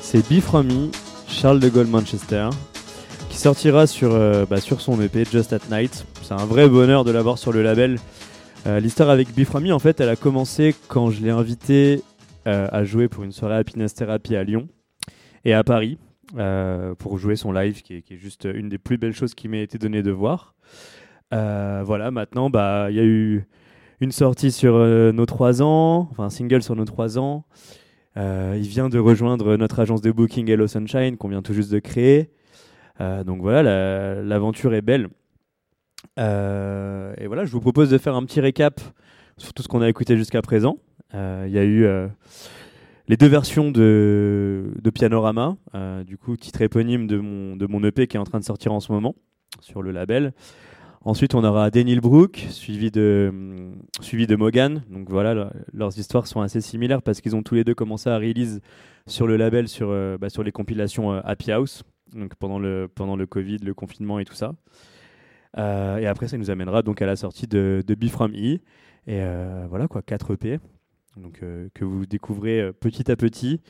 C'est 0.00 0.20
Be 0.30 0.40
From 0.40 0.68
Charles 1.26 1.58
de 1.58 1.68
Gaulle 1.68 1.88
Manchester, 1.88 2.50
qui 3.28 3.36
sortira 3.36 3.88
sur, 3.88 4.14
euh, 4.14 4.46
bah, 4.48 4.60
sur 4.60 4.80
son 4.80 5.00
EP 5.00 5.24
Just 5.24 5.52
at 5.52 5.58
Night. 5.72 6.06
C'est 6.22 6.34
un 6.34 6.46
vrai 6.46 6.68
bonheur 6.68 7.02
de 7.02 7.10
l'avoir 7.10 7.36
sur 7.36 7.52
le 7.52 7.64
label. 7.64 7.98
Euh, 8.68 8.78
l'histoire 8.78 9.10
avec 9.10 9.34
Be 9.34 9.42
From 9.42 9.68
en 9.72 9.80
fait, 9.80 10.00
elle 10.00 10.08
a 10.08 10.14
commencé 10.14 10.76
quand 10.86 11.10
je 11.10 11.20
l'ai 11.20 11.30
invité 11.30 12.04
euh, 12.46 12.68
à 12.70 12.84
jouer 12.84 13.08
pour 13.08 13.24
une 13.24 13.32
soirée 13.32 13.56
Happiness 13.56 13.94
Therapy 13.94 14.36
à 14.36 14.44
Lyon 14.44 14.68
et 15.44 15.52
à 15.52 15.64
Paris 15.64 15.98
pour 16.98 17.18
jouer 17.18 17.34
son 17.34 17.50
live, 17.50 17.82
qui 17.82 17.94
est, 17.94 18.16
juste 18.16 18.48
une 18.52 18.68
des 18.68 18.78
plus 18.78 18.98
belles 18.98 19.14
choses 19.14 19.34
qui 19.34 19.48
m'a 19.48 19.58
été 19.58 19.78
donnée 19.78 20.04
de 20.04 20.12
voir. 20.12 20.54
voilà, 21.32 22.12
maintenant, 22.12 22.50
bah, 22.50 22.86
il 22.90 22.96
y 22.96 23.00
a 23.00 23.04
eu 23.04 23.48
une 24.00 24.12
sortie 24.12 24.52
sur 24.52 24.74
nos 24.76 25.26
trois 25.26 25.60
ans, 25.60 26.08
enfin 26.12 26.24
un 26.24 26.30
single 26.30 26.62
sur 26.62 26.76
nos 26.76 26.84
trois 26.84 27.18
ans. 27.18 27.44
Euh, 28.16 28.54
il 28.56 28.66
vient 28.66 28.88
de 28.88 28.98
rejoindre 28.98 29.56
notre 29.56 29.80
agence 29.80 30.00
de 30.00 30.10
booking 30.10 30.50
Hello 30.50 30.66
Sunshine 30.66 31.16
qu'on 31.16 31.28
vient 31.28 31.42
tout 31.42 31.52
juste 31.52 31.70
de 31.70 31.78
créer. 31.78 32.30
Euh, 33.00 33.24
donc 33.24 33.40
voilà, 33.40 34.22
l'aventure 34.22 34.74
est 34.74 34.82
belle. 34.82 35.08
et 36.16 37.26
voilà, 37.26 37.44
je 37.44 37.50
vous 37.50 37.60
propose 37.60 37.90
de 37.90 37.98
faire 37.98 38.14
un 38.14 38.24
petit 38.24 38.40
récap 38.40 38.80
sur 39.36 39.52
tout 39.52 39.62
ce 39.62 39.68
qu'on 39.68 39.82
a 39.82 39.88
écouté 39.88 40.16
jusqu'à 40.16 40.42
présent. 40.42 40.78
Il 41.12 41.50
y 41.50 41.58
a 41.58 41.64
eu 41.64 41.86
les 43.08 43.16
deux 43.16 43.28
versions 43.28 43.70
de, 43.70 44.72
de 44.82 44.90
Pianorama, 44.90 45.56
du 46.06 46.16
coup, 46.16 46.36
titre 46.36 46.62
éponyme 46.62 47.06
de 47.06 47.18
mon, 47.18 47.56
de 47.56 47.66
mon 47.66 47.82
EP 47.84 48.06
qui 48.06 48.16
est 48.16 48.20
en 48.20 48.24
train 48.24 48.40
de 48.40 48.44
sortir 48.44 48.72
en 48.72 48.80
ce 48.80 48.92
moment 48.92 49.14
sur 49.60 49.82
le 49.82 49.90
label. 49.90 50.32
Ensuite, 51.06 51.36
on 51.36 51.44
aura 51.44 51.70
Daniel 51.70 52.00
Brook, 52.00 52.44
suivi 52.50 52.90
de, 52.90 53.32
suivi 54.00 54.26
de 54.26 54.34
Mogan. 54.34 54.82
Donc 54.90 55.08
voilà, 55.08 55.52
leurs 55.72 55.96
histoires 56.00 56.26
sont 56.26 56.40
assez 56.40 56.60
similaires 56.60 57.00
parce 57.00 57.20
qu'ils 57.20 57.36
ont 57.36 57.44
tous 57.44 57.54
les 57.54 57.62
deux 57.62 57.76
commencé 57.76 58.10
à 58.10 58.16
release 58.16 58.60
sur 59.06 59.28
le 59.28 59.36
label, 59.36 59.68
sur, 59.68 59.90
euh, 59.90 60.18
bah, 60.18 60.30
sur 60.30 60.42
les 60.42 60.50
compilations 60.50 61.12
euh, 61.12 61.20
Happy 61.22 61.52
House, 61.52 61.84
donc 62.12 62.34
pendant 62.34 62.58
le, 62.58 62.90
pendant 62.92 63.14
le 63.14 63.24
Covid, 63.24 63.58
le 63.58 63.72
confinement 63.72 64.18
et 64.18 64.24
tout 64.24 64.34
ça. 64.34 64.56
Euh, 65.58 65.98
et 65.98 66.08
après, 66.08 66.26
ça 66.26 66.38
nous 66.38 66.50
amènera 66.50 66.82
donc 66.82 67.00
à 67.00 67.06
la 67.06 67.14
sortie 67.14 67.46
de, 67.46 67.84
de 67.86 67.94
Be 67.94 68.08
From 68.08 68.32
E. 68.34 68.58
Et 69.06 69.22
voilà 69.68 69.86
quoi, 69.86 70.02
4 70.02 70.34
EP 70.34 70.58
donc, 71.16 71.38
que 71.72 71.84
vous 71.84 72.04
découvrez 72.04 72.72
petit 72.72 73.08
à 73.12 73.14
petit. 73.14 73.60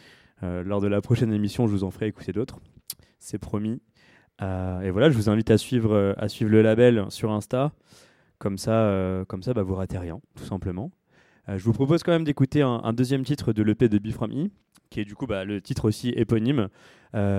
lors 0.40 0.80
de 0.80 0.86
la 0.86 1.02
prochaine 1.02 1.34
émission, 1.34 1.66
je 1.66 1.72
vous 1.72 1.84
en 1.84 1.90
ferai 1.90 2.06
écouter 2.06 2.32
d'autres. 2.32 2.60
C'est 3.18 3.38
promis. 3.38 3.82
Euh, 4.42 4.80
et 4.82 4.90
voilà, 4.90 5.10
je 5.10 5.16
vous 5.16 5.30
invite 5.30 5.50
à 5.50 5.58
suivre, 5.58 5.94
euh, 5.94 6.12
à 6.16 6.28
suivre 6.28 6.50
le 6.50 6.62
label 6.62 7.06
sur 7.08 7.32
Insta. 7.32 7.72
Comme 8.38 8.58
ça, 8.58 8.72
euh, 8.72 9.24
comme 9.24 9.42
ça 9.42 9.54
bah, 9.54 9.62
vous 9.62 9.74
ratez 9.74 9.96
rien, 9.96 10.20
tout 10.36 10.44
simplement. 10.44 10.90
je 11.48 11.62
vous 11.62 11.72
propose 11.72 12.02
quand 12.02 12.12
même 12.12 12.24
d'écouter 12.24 12.60
un, 12.60 12.92
deuxième 12.92 13.24
titre 13.24 13.54
de 13.54 13.62
l'EP 13.62 13.88
de 13.88 13.96
E, 13.96 14.50
qui 14.90 15.00
est 15.00 15.04
du 15.06 15.14
coup 15.14 15.26
bah, 15.26 15.44
le 15.44 15.62
titre 15.62 15.86
aussi 15.86 16.10
éponyme, 16.10 16.68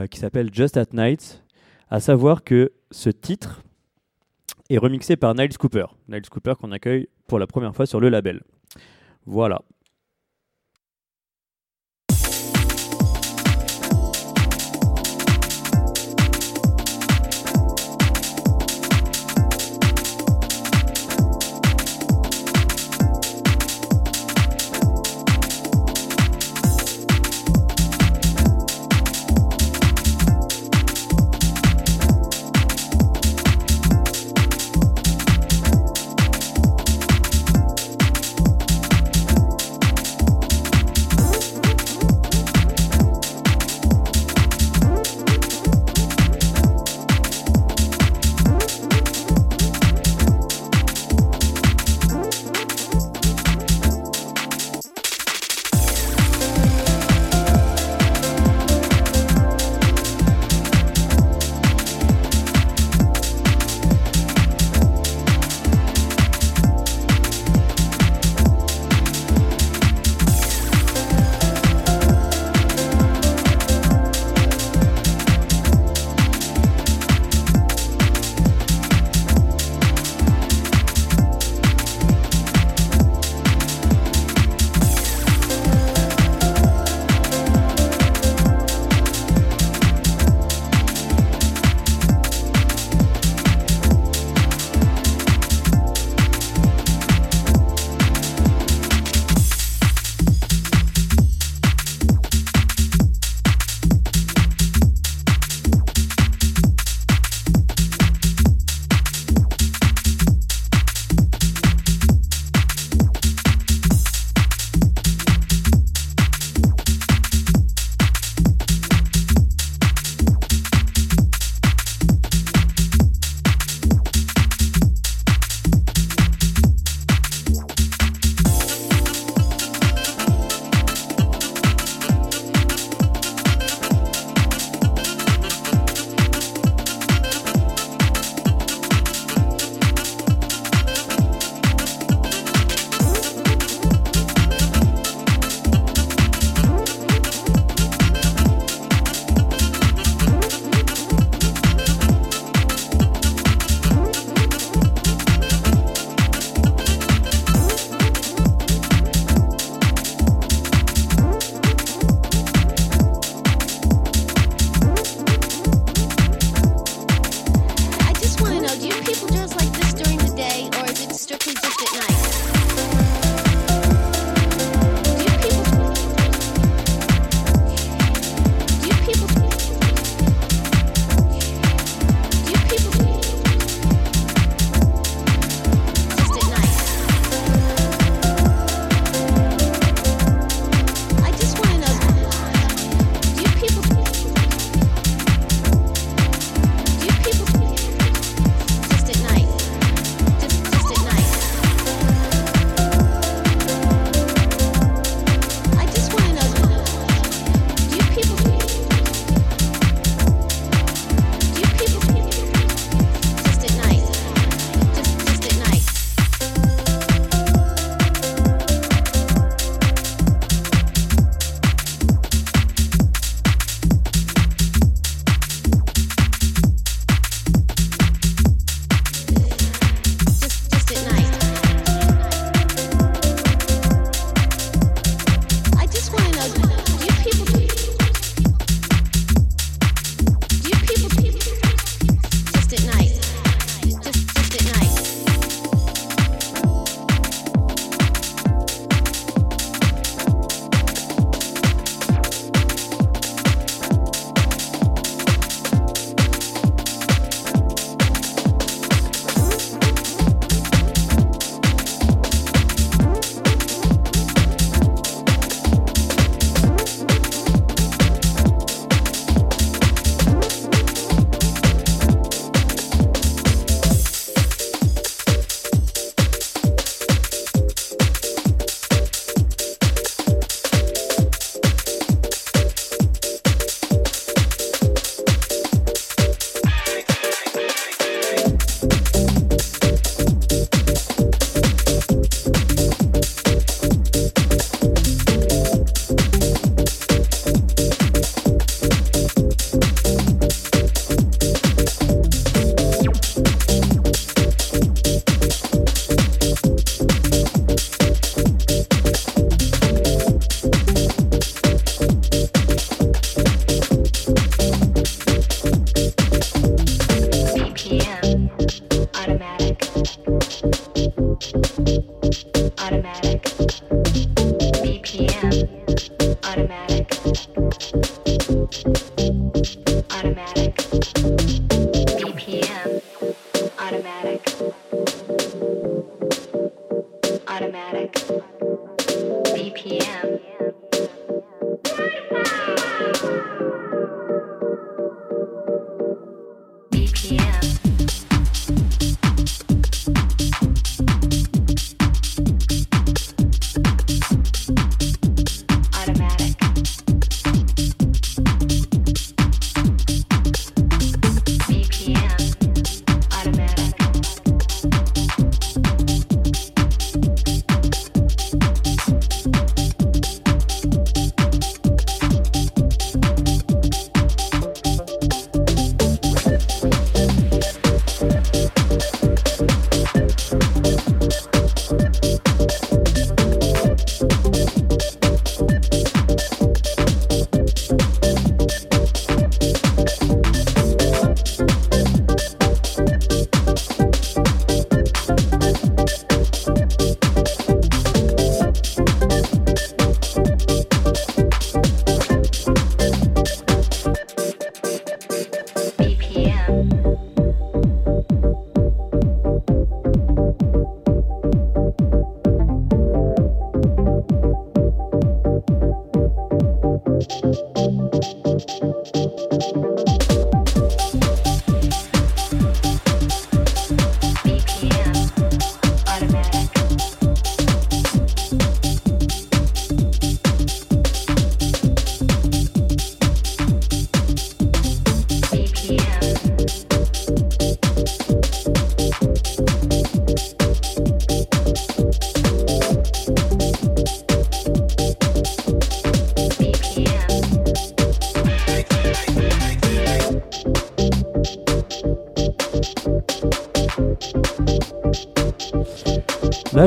qui 0.09 0.19
s'appelle 0.19 0.51
Just 0.51 0.77
at 0.77 0.87
Night. 0.93 1.43
À 1.89 1.99
savoir 1.99 2.43
que 2.43 2.71
ce 2.89 3.09
titre 3.09 3.63
est 4.69 4.77
remixé 4.77 5.17
par 5.17 5.35
Niles 5.35 5.57
Cooper. 5.57 5.85
Niles 6.09 6.29
Cooper 6.29 6.53
qu'on 6.59 6.71
accueille 6.71 7.07
pour 7.27 7.37
la 7.37 7.47
première 7.47 7.75
fois 7.75 7.85
sur 7.85 7.99
le 7.99 8.09
label. 8.09 8.41
Voilà. 9.25 9.61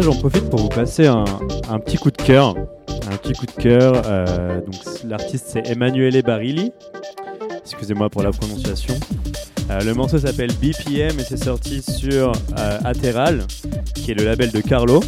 J'en 0.03 0.15
profite 0.15 0.49
pour 0.49 0.61
vous 0.61 0.69
passer 0.69 1.07
un, 1.07 1.25
petit 1.85 1.99
coup 1.99 2.11
de 2.11 2.17
cœur. 2.17 2.55
Un 3.11 3.17
petit 3.17 3.35
coup 3.35 3.45
de 3.45 3.63
cœur. 3.63 4.03
Euh, 4.07 4.61
donc, 4.61 4.75
l'artiste 5.05 5.47
c'est 5.49 5.69
Emanuele 5.69 6.23
Barilli. 6.23 6.73
Excusez-moi 7.61 8.09
pour 8.09 8.23
la 8.23 8.31
prononciation. 8.31 8.95
Euh, 9.71 9.81
le 9.83 9.93
morceau 9.93 10.19
s'appelle 10.19 10.53
BPM 10.55 11.21
et 11.21 11.23
c'est 11.23 11.43
sorti 11.43 11.83
sur 11.83 12.33
euh, 12.59 12.79
Ateral, 12.85 13.47
qui 13.95 14.13
est 14.13 14.15
le 14.15 14.25
label 14.25 14.51
de 14.51 14.61
Carlo. 14.61 15.01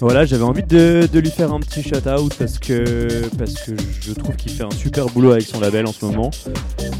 voilà, 0.00 0.24
j'avais 0.24 0.42
envie 0.42 0.64
de, 0.64 1.08
lui 1.14 1.30
faire 1.30 1.52
un 1.52 1.60
petit 1.60 1.82
shout-out 1.82 2.34
parce 2.36 2.58
que, 2.58 3.28
parce 3.38 3.54
que 3.54 3.72
je 4.00 4.12
trouve 4.12 4.34
qu'il 4.34 4.50
fait 4.50 4.64
un 4.64 4.70
super 4.70 5.06
boulot 5.06 5.32
avec 5.32 5.44
son 5.44 5.60
label 5.60 5.86
en 5.86 5.92
ce 5.92 6.04
moment. 6.04 6.30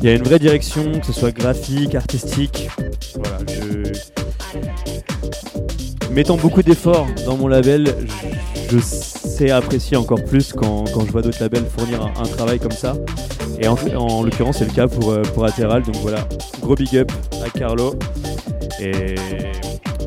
Il 0.01 0.09
y 0.09 0.13
a 0.13 0.15
une 0.15 0.23
vraie 0.23 0.39
direction, 0.39 1.01
que 1.01 1.07
ce 1.07 1.13
soit 1.13 1.33
graphique, 1.33 1.95
artistique. 1.97 2.69
Mettant 6.15 6.37
beaucoup 6.37 6.63
d'efforts 6.63 7.07
dans 7.27 7.37
mon 7.37 7.49
label, 7.49 7.95
je, 8.71 8.79
sais 8.79 9.51
apprécier 9.51 9.97
encore 9.97 10.23
plus 10.25 10.53
quand, 10.53 10.85
je 10.87 11.11
vois 11.11 11.23
d'autres 11.23 11.41
labels 11.41 11.65
fournir 11.77 12.01
un, 12.03 12.27
travail 12.27 12.61
comme 12.61 12.73
ça. 12.73 12.95
Et 13.61 13.67
en, 13.67 14.23
l'occurrence, 14.23 14.59
c'est 14.59 14.67
le 14.67 14.73
cas 14.73 14.87
pour, 14.87 15.11
euh, 15.11 15.23
pour 15.35 15.45
Ateral. 15.45 15.83
Donc 15.83 15.97
voilà, 15.97 16.27
gros 16.61 16.75
big 16.75 16.97
up 16.97 17.11
à 17.45 17.51
Carlo 17.51 17.95
et 18.81 19.15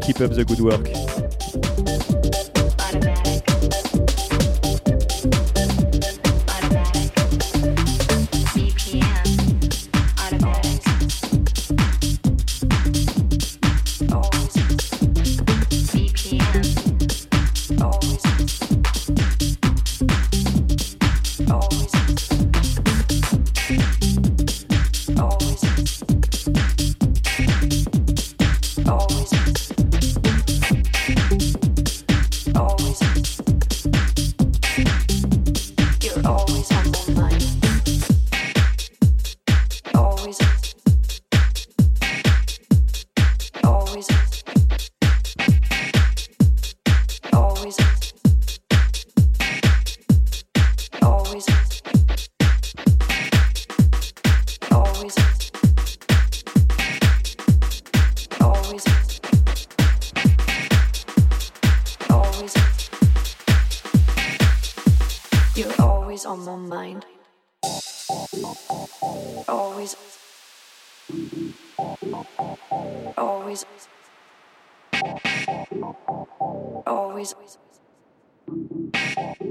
keep 0.02 0.22
up 0.22 0.32
the 0.34 0.46
good 0.46 0.62
work. 0.62 1.07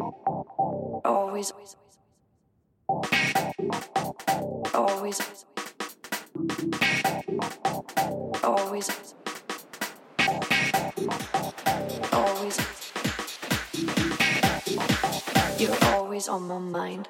Always. 0.07 1.05
Always. 1.05 1.77
Always. 4.75 5.21
Always. 8.45 9.15
always, 12.13 12.57
You're 15.59 15.77
always 15.85 16.29
on 16.29 16.43
my 16.43 16.59
mind. 16.59 17.09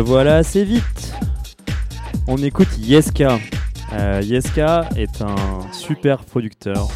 Voilà 0.00 0.36
assez 0.36 0.64
vite. 0.64 1.14
On 2.26 2.36
écoute 2.38 2.68
Yeska. 2.78 3.38
Euh, 3.92 4.22
Yeska 4.24 4.88
est 4.96 5.20
un 5.20 5.36
super 5.72 6.24
producteur 6.24 6.88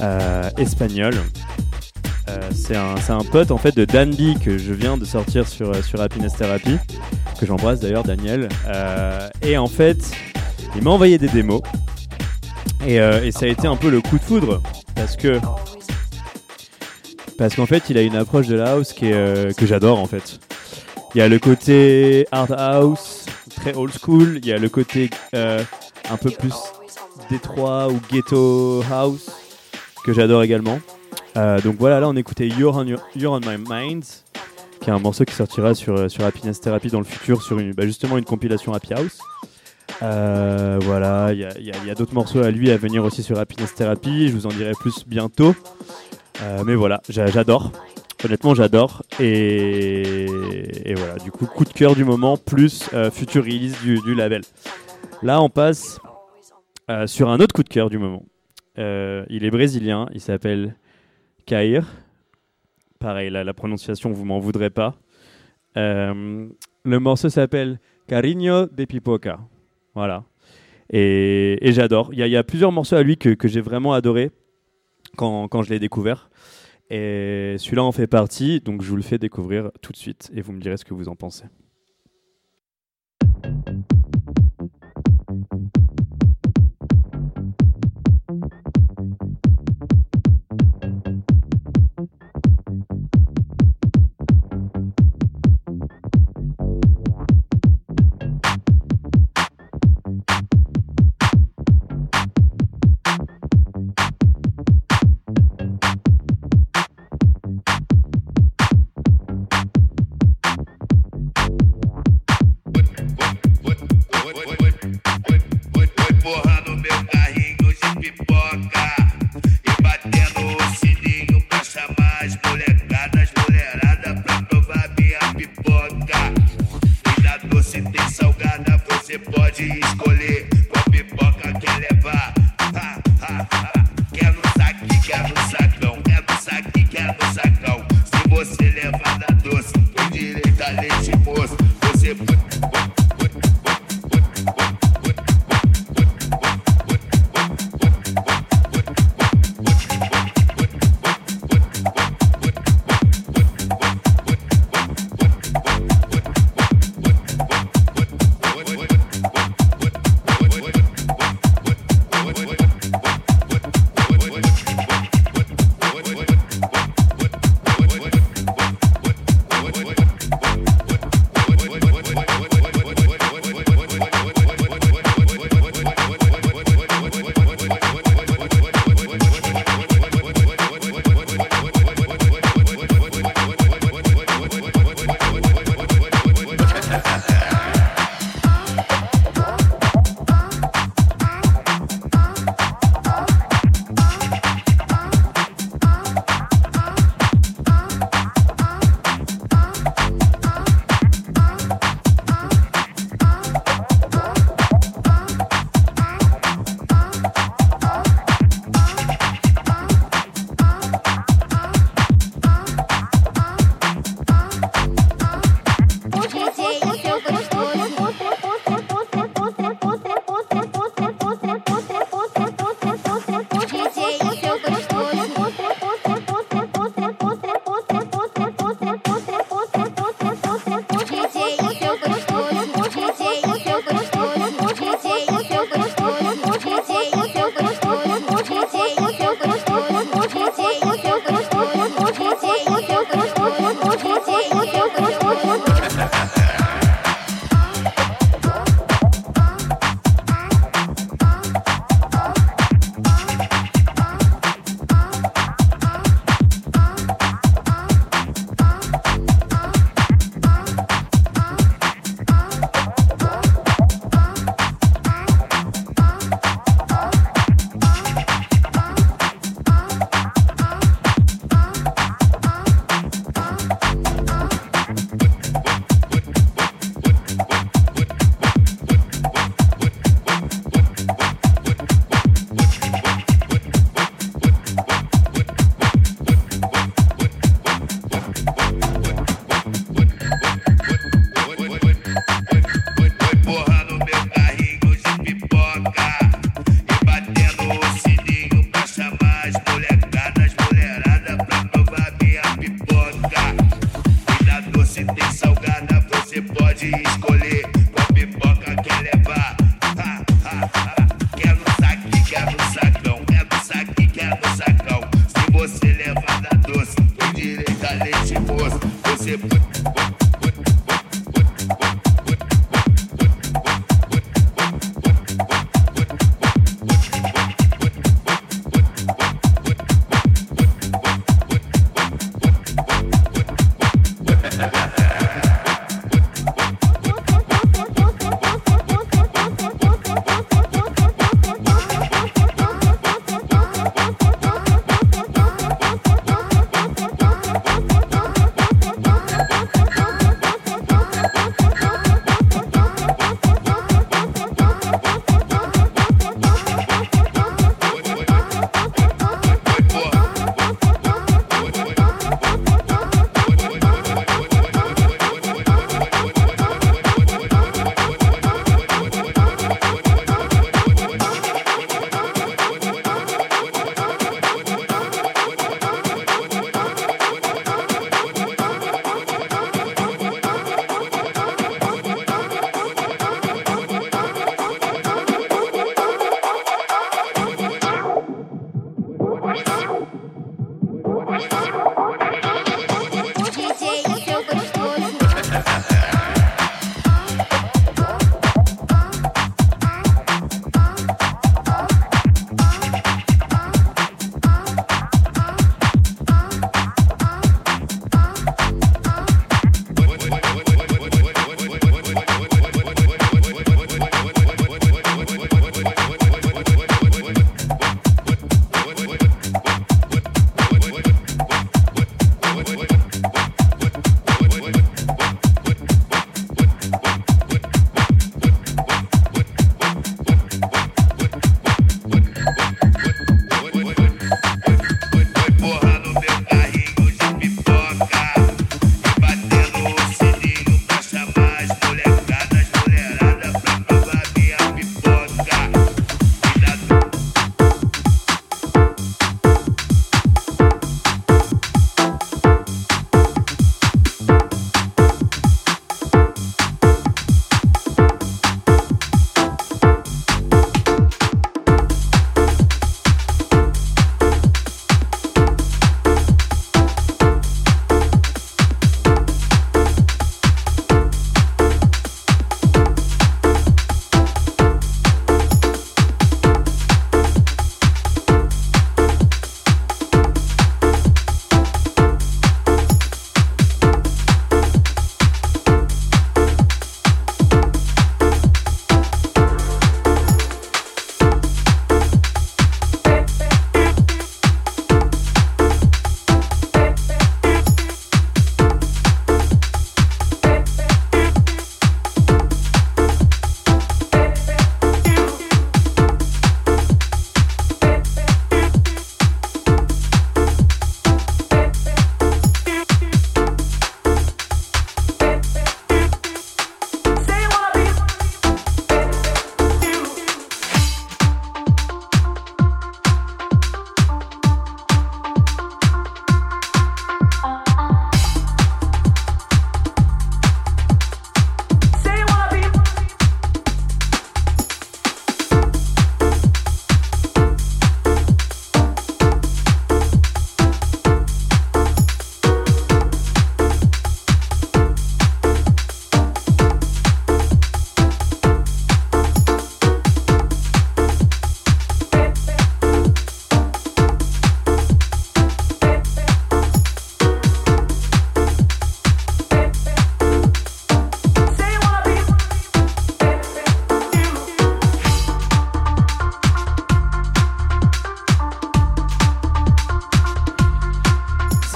euh, 0.00 0.50
espagnol. 0.58 1.14
Euh, 2.28 2.38
c'est 2.54 2.76
un, 2.76 2.94
un, 3.08 3.24
pote 3.24 3.50
en 3.50 3.56
fait 3.56 3.76
de 3.76 3.84
Danby 3.84 4.36
que 4.42 4.58
je 4.58 4.72
viens 4.72 4.96
de 4.96 5.04
sortir 5.04 5.48
sur, 5.48 5.74
sur 5.84 6.00
Happiness 6.00 6.34
Therapy, 6.34 6.76
que 7.38 7.46
j'embrasse 7.46 7.80
d'ailleurs 7.80 8.04
Daniel. 8.04 8.48
et 9.42 9.56
en 9.56 9.68
fait, 9.68 10.10
il 10.74 10.82
m'a 10.82 10.90
envoyé 10.90 11.18
des 11.18 11.28
démos. 11.28 11.62
Et, 12.86 12.98
ça 13.32 13.46
a 13.46 13.48
été 13.48 13.66
un 13.66 13.76
peu 13.76 13.90
le 13.90 14.00
coup 14.00 14.18
de 14.18 14.24
foudre 14.24 14.62
parce 14.94 15.16
que 15.16 15.40
parce 17.38 17.56
qu'en 17.56 17.66
fait 17.66 17.90
il 17.90 17.98
a 17.98 18.02
une 18.02 18.16
approche 18.16 18.46
de 18.46 18.54
la 18.54 18.72
house 18.72 18.92
que 18.92 19.66
j'adore 19.66 19.98
en 19.98 20.06
fait. 20.06 20.40
Il 21.16 21.20
y 21.20 21.22
a 21.22 21.28
le 21.28 21.38
côté 21.38 22.26
hard 22.30 22.52
house, 22.58 23.24
très 23.54 23.74
old 23.74 23.90
school. 23.90 24.38
Il 24.42 24.46
y 24.46 24.52
a 24.52 24.58
le 24.58 24.68
côté 24.68 25.08
euh, 25.34 25.62
un 26.10 26.18
peu 26.18 26.28
plus 26.28 26.52
Détroit 27.30 27.88
ou 27.88 27.98
ghetto 28.12 28.82
house, 28.92 29.30
que 30.04 30.12
j'adore 30.12 30.42
également. 30.42 30.78
Euh, 31.38 31.58
donc 31.62 31.76
voilà, 31.78 32.00
là 32.00 32.08
on 32.10 32.16
écoutait 32.16 32.48
You're 32.48 32.76
on, 32.76 32.84
on 32.84 33.40
My 33.40 33.56
Mind, 33.56 34.04
qui 34.82 34.90
est 34.90 34.92
un 34.92 34.98
morceau 34.98 35.24
qui 35.24 35.32
sortira 35.34 35.74
sur, 35.74 36.10
sur 36.10 36.22
Happiness 36.22 36.60
Therapy 36.60 36.88
dans 36.88 36.98
le 36.98 37.06
futur, 37.06 37.42
sur 37.42 37.58
une, 37.60 37.72
bah, 37.72 37.86
justement 37.86 38.18
une 38.18 38.26
compilation 38.26 38.74
Happy 38.74 38.92
House. 38.92 39.18
voilà, 40.02 41.32
il 41.32 41.38
y 41.38 41.90
a, 41.90 41.94
d'autres 41.94 42.12
morceaux 42.12 42.42
à 42.42 42.50
lui 42.50 42.70
à 42.70 42.76
venir 42.76 43.02
aussi 43.02 43.22
sur 43.22 43.38
Happiness 43.38 43.74
Therapy, 43.74 44.28
je 44.28 44.34
vous 44.34 44.44
en 44.44 44.50
dirai 44.50 44.72
plus 44.78 45.06
bientôt. 45.06 45.54
mais 46.66 46.74
voilà, 46.74 47.00
j'adore. 47.08 47.72
Honnêtement, 48.26 48.54
j'adore. 48.54 49.04
Et... 49.20 50.26
voilà, 50.96 51.14
du 51.22 51.30
coup, 51.30 51.46
coup 51.46 51.64
de 51.64 51.72
cœur 51.72 51.94
du 51.94 52.04
moment, 52.04 52.36
plus 52.36 52.90
future 53.12 53.44
release 53.44 53.80
du, 53.82 54.14
label. 54.16 54.42
Là, 55.22 55.40
on 55.40 55.48
passe 55.48 56.00
sur 57.06 57.30
un 57.30 57.38
autre 57.38 57.54
coup 57.54 57.62
de 57.62 57.68
cœur 57.68 57.88
du 57.88 57.98
moment. 57.98 58.24
il 58.76 59.44
est 59.44 59.50
brésilien, 59.50 60.08
il 60.12 60.20
s'appelle 60.20 60.74
Kair. 61.46 61.86
Pareil, 62.98 63.30
la 63.30 63.54
prononciation, 63.54 64.10
vous 64.10 64.24
m'en 64.24 64.40
voudrez 64.40 64.70
pas. 64.70 64.96
Euh, 65.76 66.48
le 66.84 66.98
morceau 66.98 67.28
s'appelle 67.28 67.78
Cariño 68.08 68.66
de 68.66 68.84
Pipoca. 68.86 69.38
Voilà. 69.94 70.24
Et, 70.92 71.58
j'adore. 71.62 72.10
Il 72.12 72.26
y, 72.26 72.36
a 72.36 72.42
plusieurs 72.42 72.72
morceaux 72.72 72.96
à 72.96 73.02
lui 73.04 73.16
que, 73.16 73.36
j'ai 73.44 73.60
vraiment 73.60 73.92
adoré 73.92 74.32
quand 75.16 75.62
je 75.62 75.70
l'ai 75.70 75.78
découvert. 75.78 76.28
Et 76.88 77.56
celui-là 77.58 77.82
en 77.82 77.92
fait 77.92 78.06
partie, 78.06 78.60
donc 78.60 78.82
je 78.82 78.88
vous 78.88 78.96
le 78.96 79.02
fais 79.02 79.18
découvrir 79.18 79.70
tout 79.82 79.92
de 79.92 79.96
suite 79.96 80.30
et 80.34 80.40
vous 80.40 80.52
me 80.52 80.60
direz 80.60 80.76
ce 80.76 80.84
que 80.84 80.94
vous 80.94 81.08
en 81.08 81.16
pensez. 81.16 81.44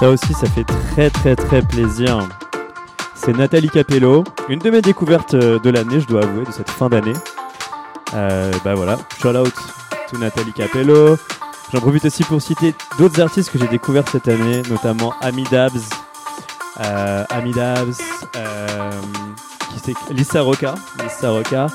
Ça 0.01 0.09
aussi, 0.09 0.33
ça 0.33 0.47
fait 0.47 0.63
très 0.63 1.11
très 1.11 1.35
très 1.35 1.61
plaisir. 1.61 2.27
C'est 3.13 3.37
Nathalie 3.37 3.69
Capello, 3.69 4.23
une 4.49 4.57
de 4.57 4.71
mes 4.71 4.81
découvertes 4.81 5.35
euh, 5.35 5.59
de 5.59 5.69
l'année, 5.69 5.99
je 5.99 6.07
dois 6.07 6.23
avouer, 6.23 6.43
de 6.43 6.51
cette 6.51 6.71
fin 6.71 6.89
d'année. 6.89 7.13
Euh, 8.15 8.51
bah 8.65 8.73
voilà, 8.73 8.97
shout 9.21 9.27
out 9.27 9.53
to 10.09 10.17
Nathalie 10.17 10.53
Capello. 10.53 11.17
J'en 11.71 11.81
profite 11.81 12.03
aussi 12.05 12.23
pour 12.23 12.41
citer 12.41 12.73
d'autres 12.97 13.21
artistes 13.21 13.51
que 13.51 13.59
j'ai 13.59 13.67
découverts 13.67 14.07
cette 14.11 14.27
année, 14.27 14.63
notamment 14.71 15.13
Ami 15.21 15.43
Dabs, 15.51 15.83
euh, 16.83 17.23
Ami 17.29 17.51
Dabs, 17.51 17.93
euh, 18.37 18.91
qui 19.85 19.93
Lisa 20.09 20.41
Rocca, 20.41 20.73
Lisa 21.03 21.29
Rocca. 21.29 21.67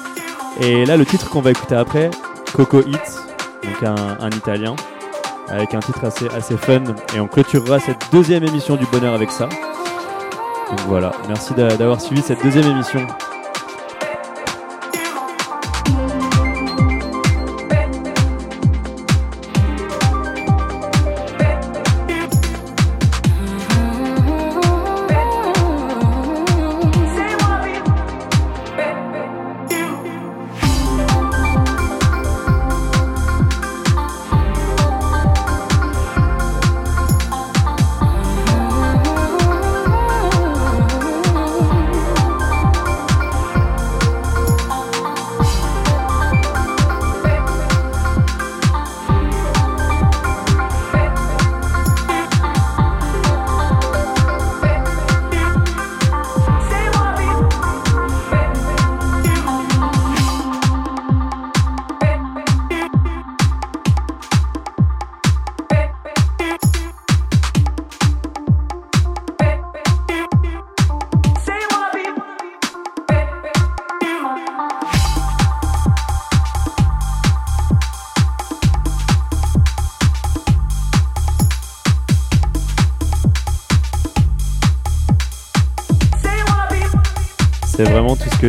Et 0.61 0.85
là, 0.85 0.97
le 0.97 1.07
titre 1.07 1.31
qu'on 1.31 1.43
va 1.43 1.53
écouter 1.53 1.77
après, 1.77 2.11
Coco 2.55 2.81
Hit, 2.81 3.23
donc 3.63 3.85
un 3.85 4.31
italien 4.31 4.75
avec 5.49 5.75
un 5.75 5.81
titre 5.81 6.05
assez, 6.05 6.29
assez 6.29 6.57
fun. 6.57 6.83
Et 7.15 7.21
on 7.21 7.27
clôturera 7.27 7.79
cette 7.81 8.11
deuxième 8.13 8.45
émission 8.45 8.77
du 8.77 8.87
bonheur 8.87 9.15
avec 9.15 9.31
ça. 9.31 9.49
Donc 10.71 10.81
voilà, 10.87 11.13
merci 11.29 11.55
d'avoir 11.55 12.01
suivi 12.01 12.23
cette 12.23 12.43
deuxième 12.43 12.67
émission. 12.67 13.07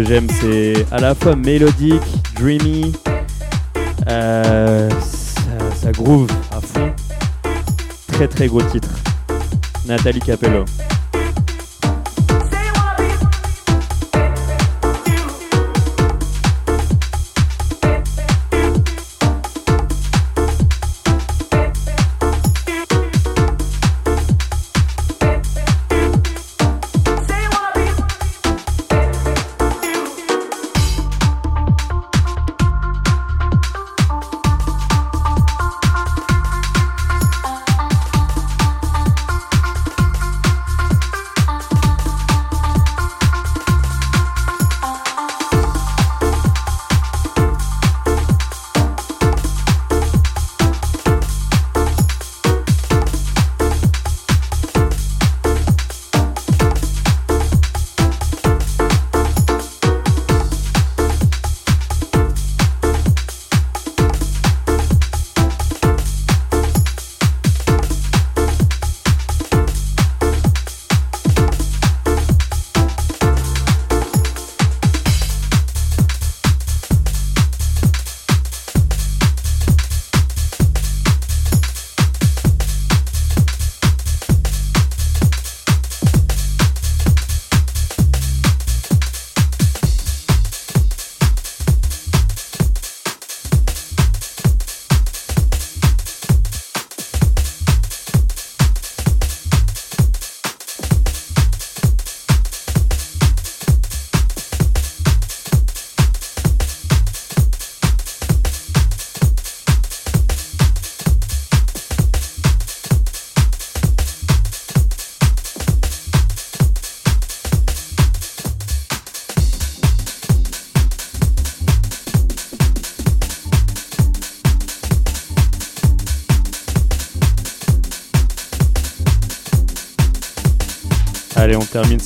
J'aime, 0.04 0.28
c'est 0.30 0.86
à 0.92 1.00
la 1.00 1.16
fois 1.16 1.36
mélodique, 1.36 2.02
dreamy, 2.36 2.94
euh, 4.10 4.90
ça, 4.90 5.76
ça, 5.76 5.92
groove 5.92 6.30
à 6.52 6.62
fond. 6.62 6.92
Très 8.12 8.28
très 8.28 8.48
gros 8.48 8.62
titre. 8.62 8.90
Nathalie 9.86 10.20
Capello. 10.20 10.66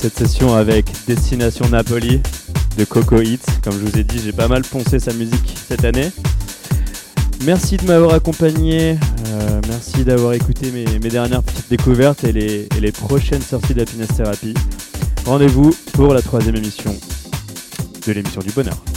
Cette 0.02 0.18
session 0.18 0.56
avec 0.56 0.86
Destination 1.06 1.68
Napoli 1.68 2.20
de 2.76 2.84
Coco 2.84 3.20
Hits. 3.20 3.38
Comme 3.62 3.74
je 3.74 3.86
vous 3.86 3.98
ai 3.98 4.02
dit, 4.02 4.18
j'ai 4.18 4.32
pas 4.32 4.48
mal 4.48 4.62
poncé 4.62 4.98
sa 4.98 5.12
musique 5.12 5.56
cette 5.68 5.84
année. 5.84 6.10
Merci 7.44 7.76
de 7.76 7.86
m'avoir 7.86 8.14
accompagné, 8.14 8.98
euh, 9.28 9.60
merci 9.68 10.02
d'avoir 10.04 10.32
écouté 10.32 10.72
mes, 10.72 10.98
dernières 11.08 11.44
petites 11.44 11.70
découvertes 11.70 12.24
et 12.24 12.32
les, 12.32 12.68
les 12.80 12.90
prochaines 12.90 13.42
sorties 13.42 13.74
d'Happiness 13.74 14.08
Therapy. 14.16 14.54
Rendez-vous 15.24 15.72
pour 15.92 16.14
la 16.14 16.22
troisième 16.22 16.56
émission 16.56 16.96
de 18.04 18.12
l'émission 18.12 18.40
du 18.40 18.50
bonheur. 18.50 18.91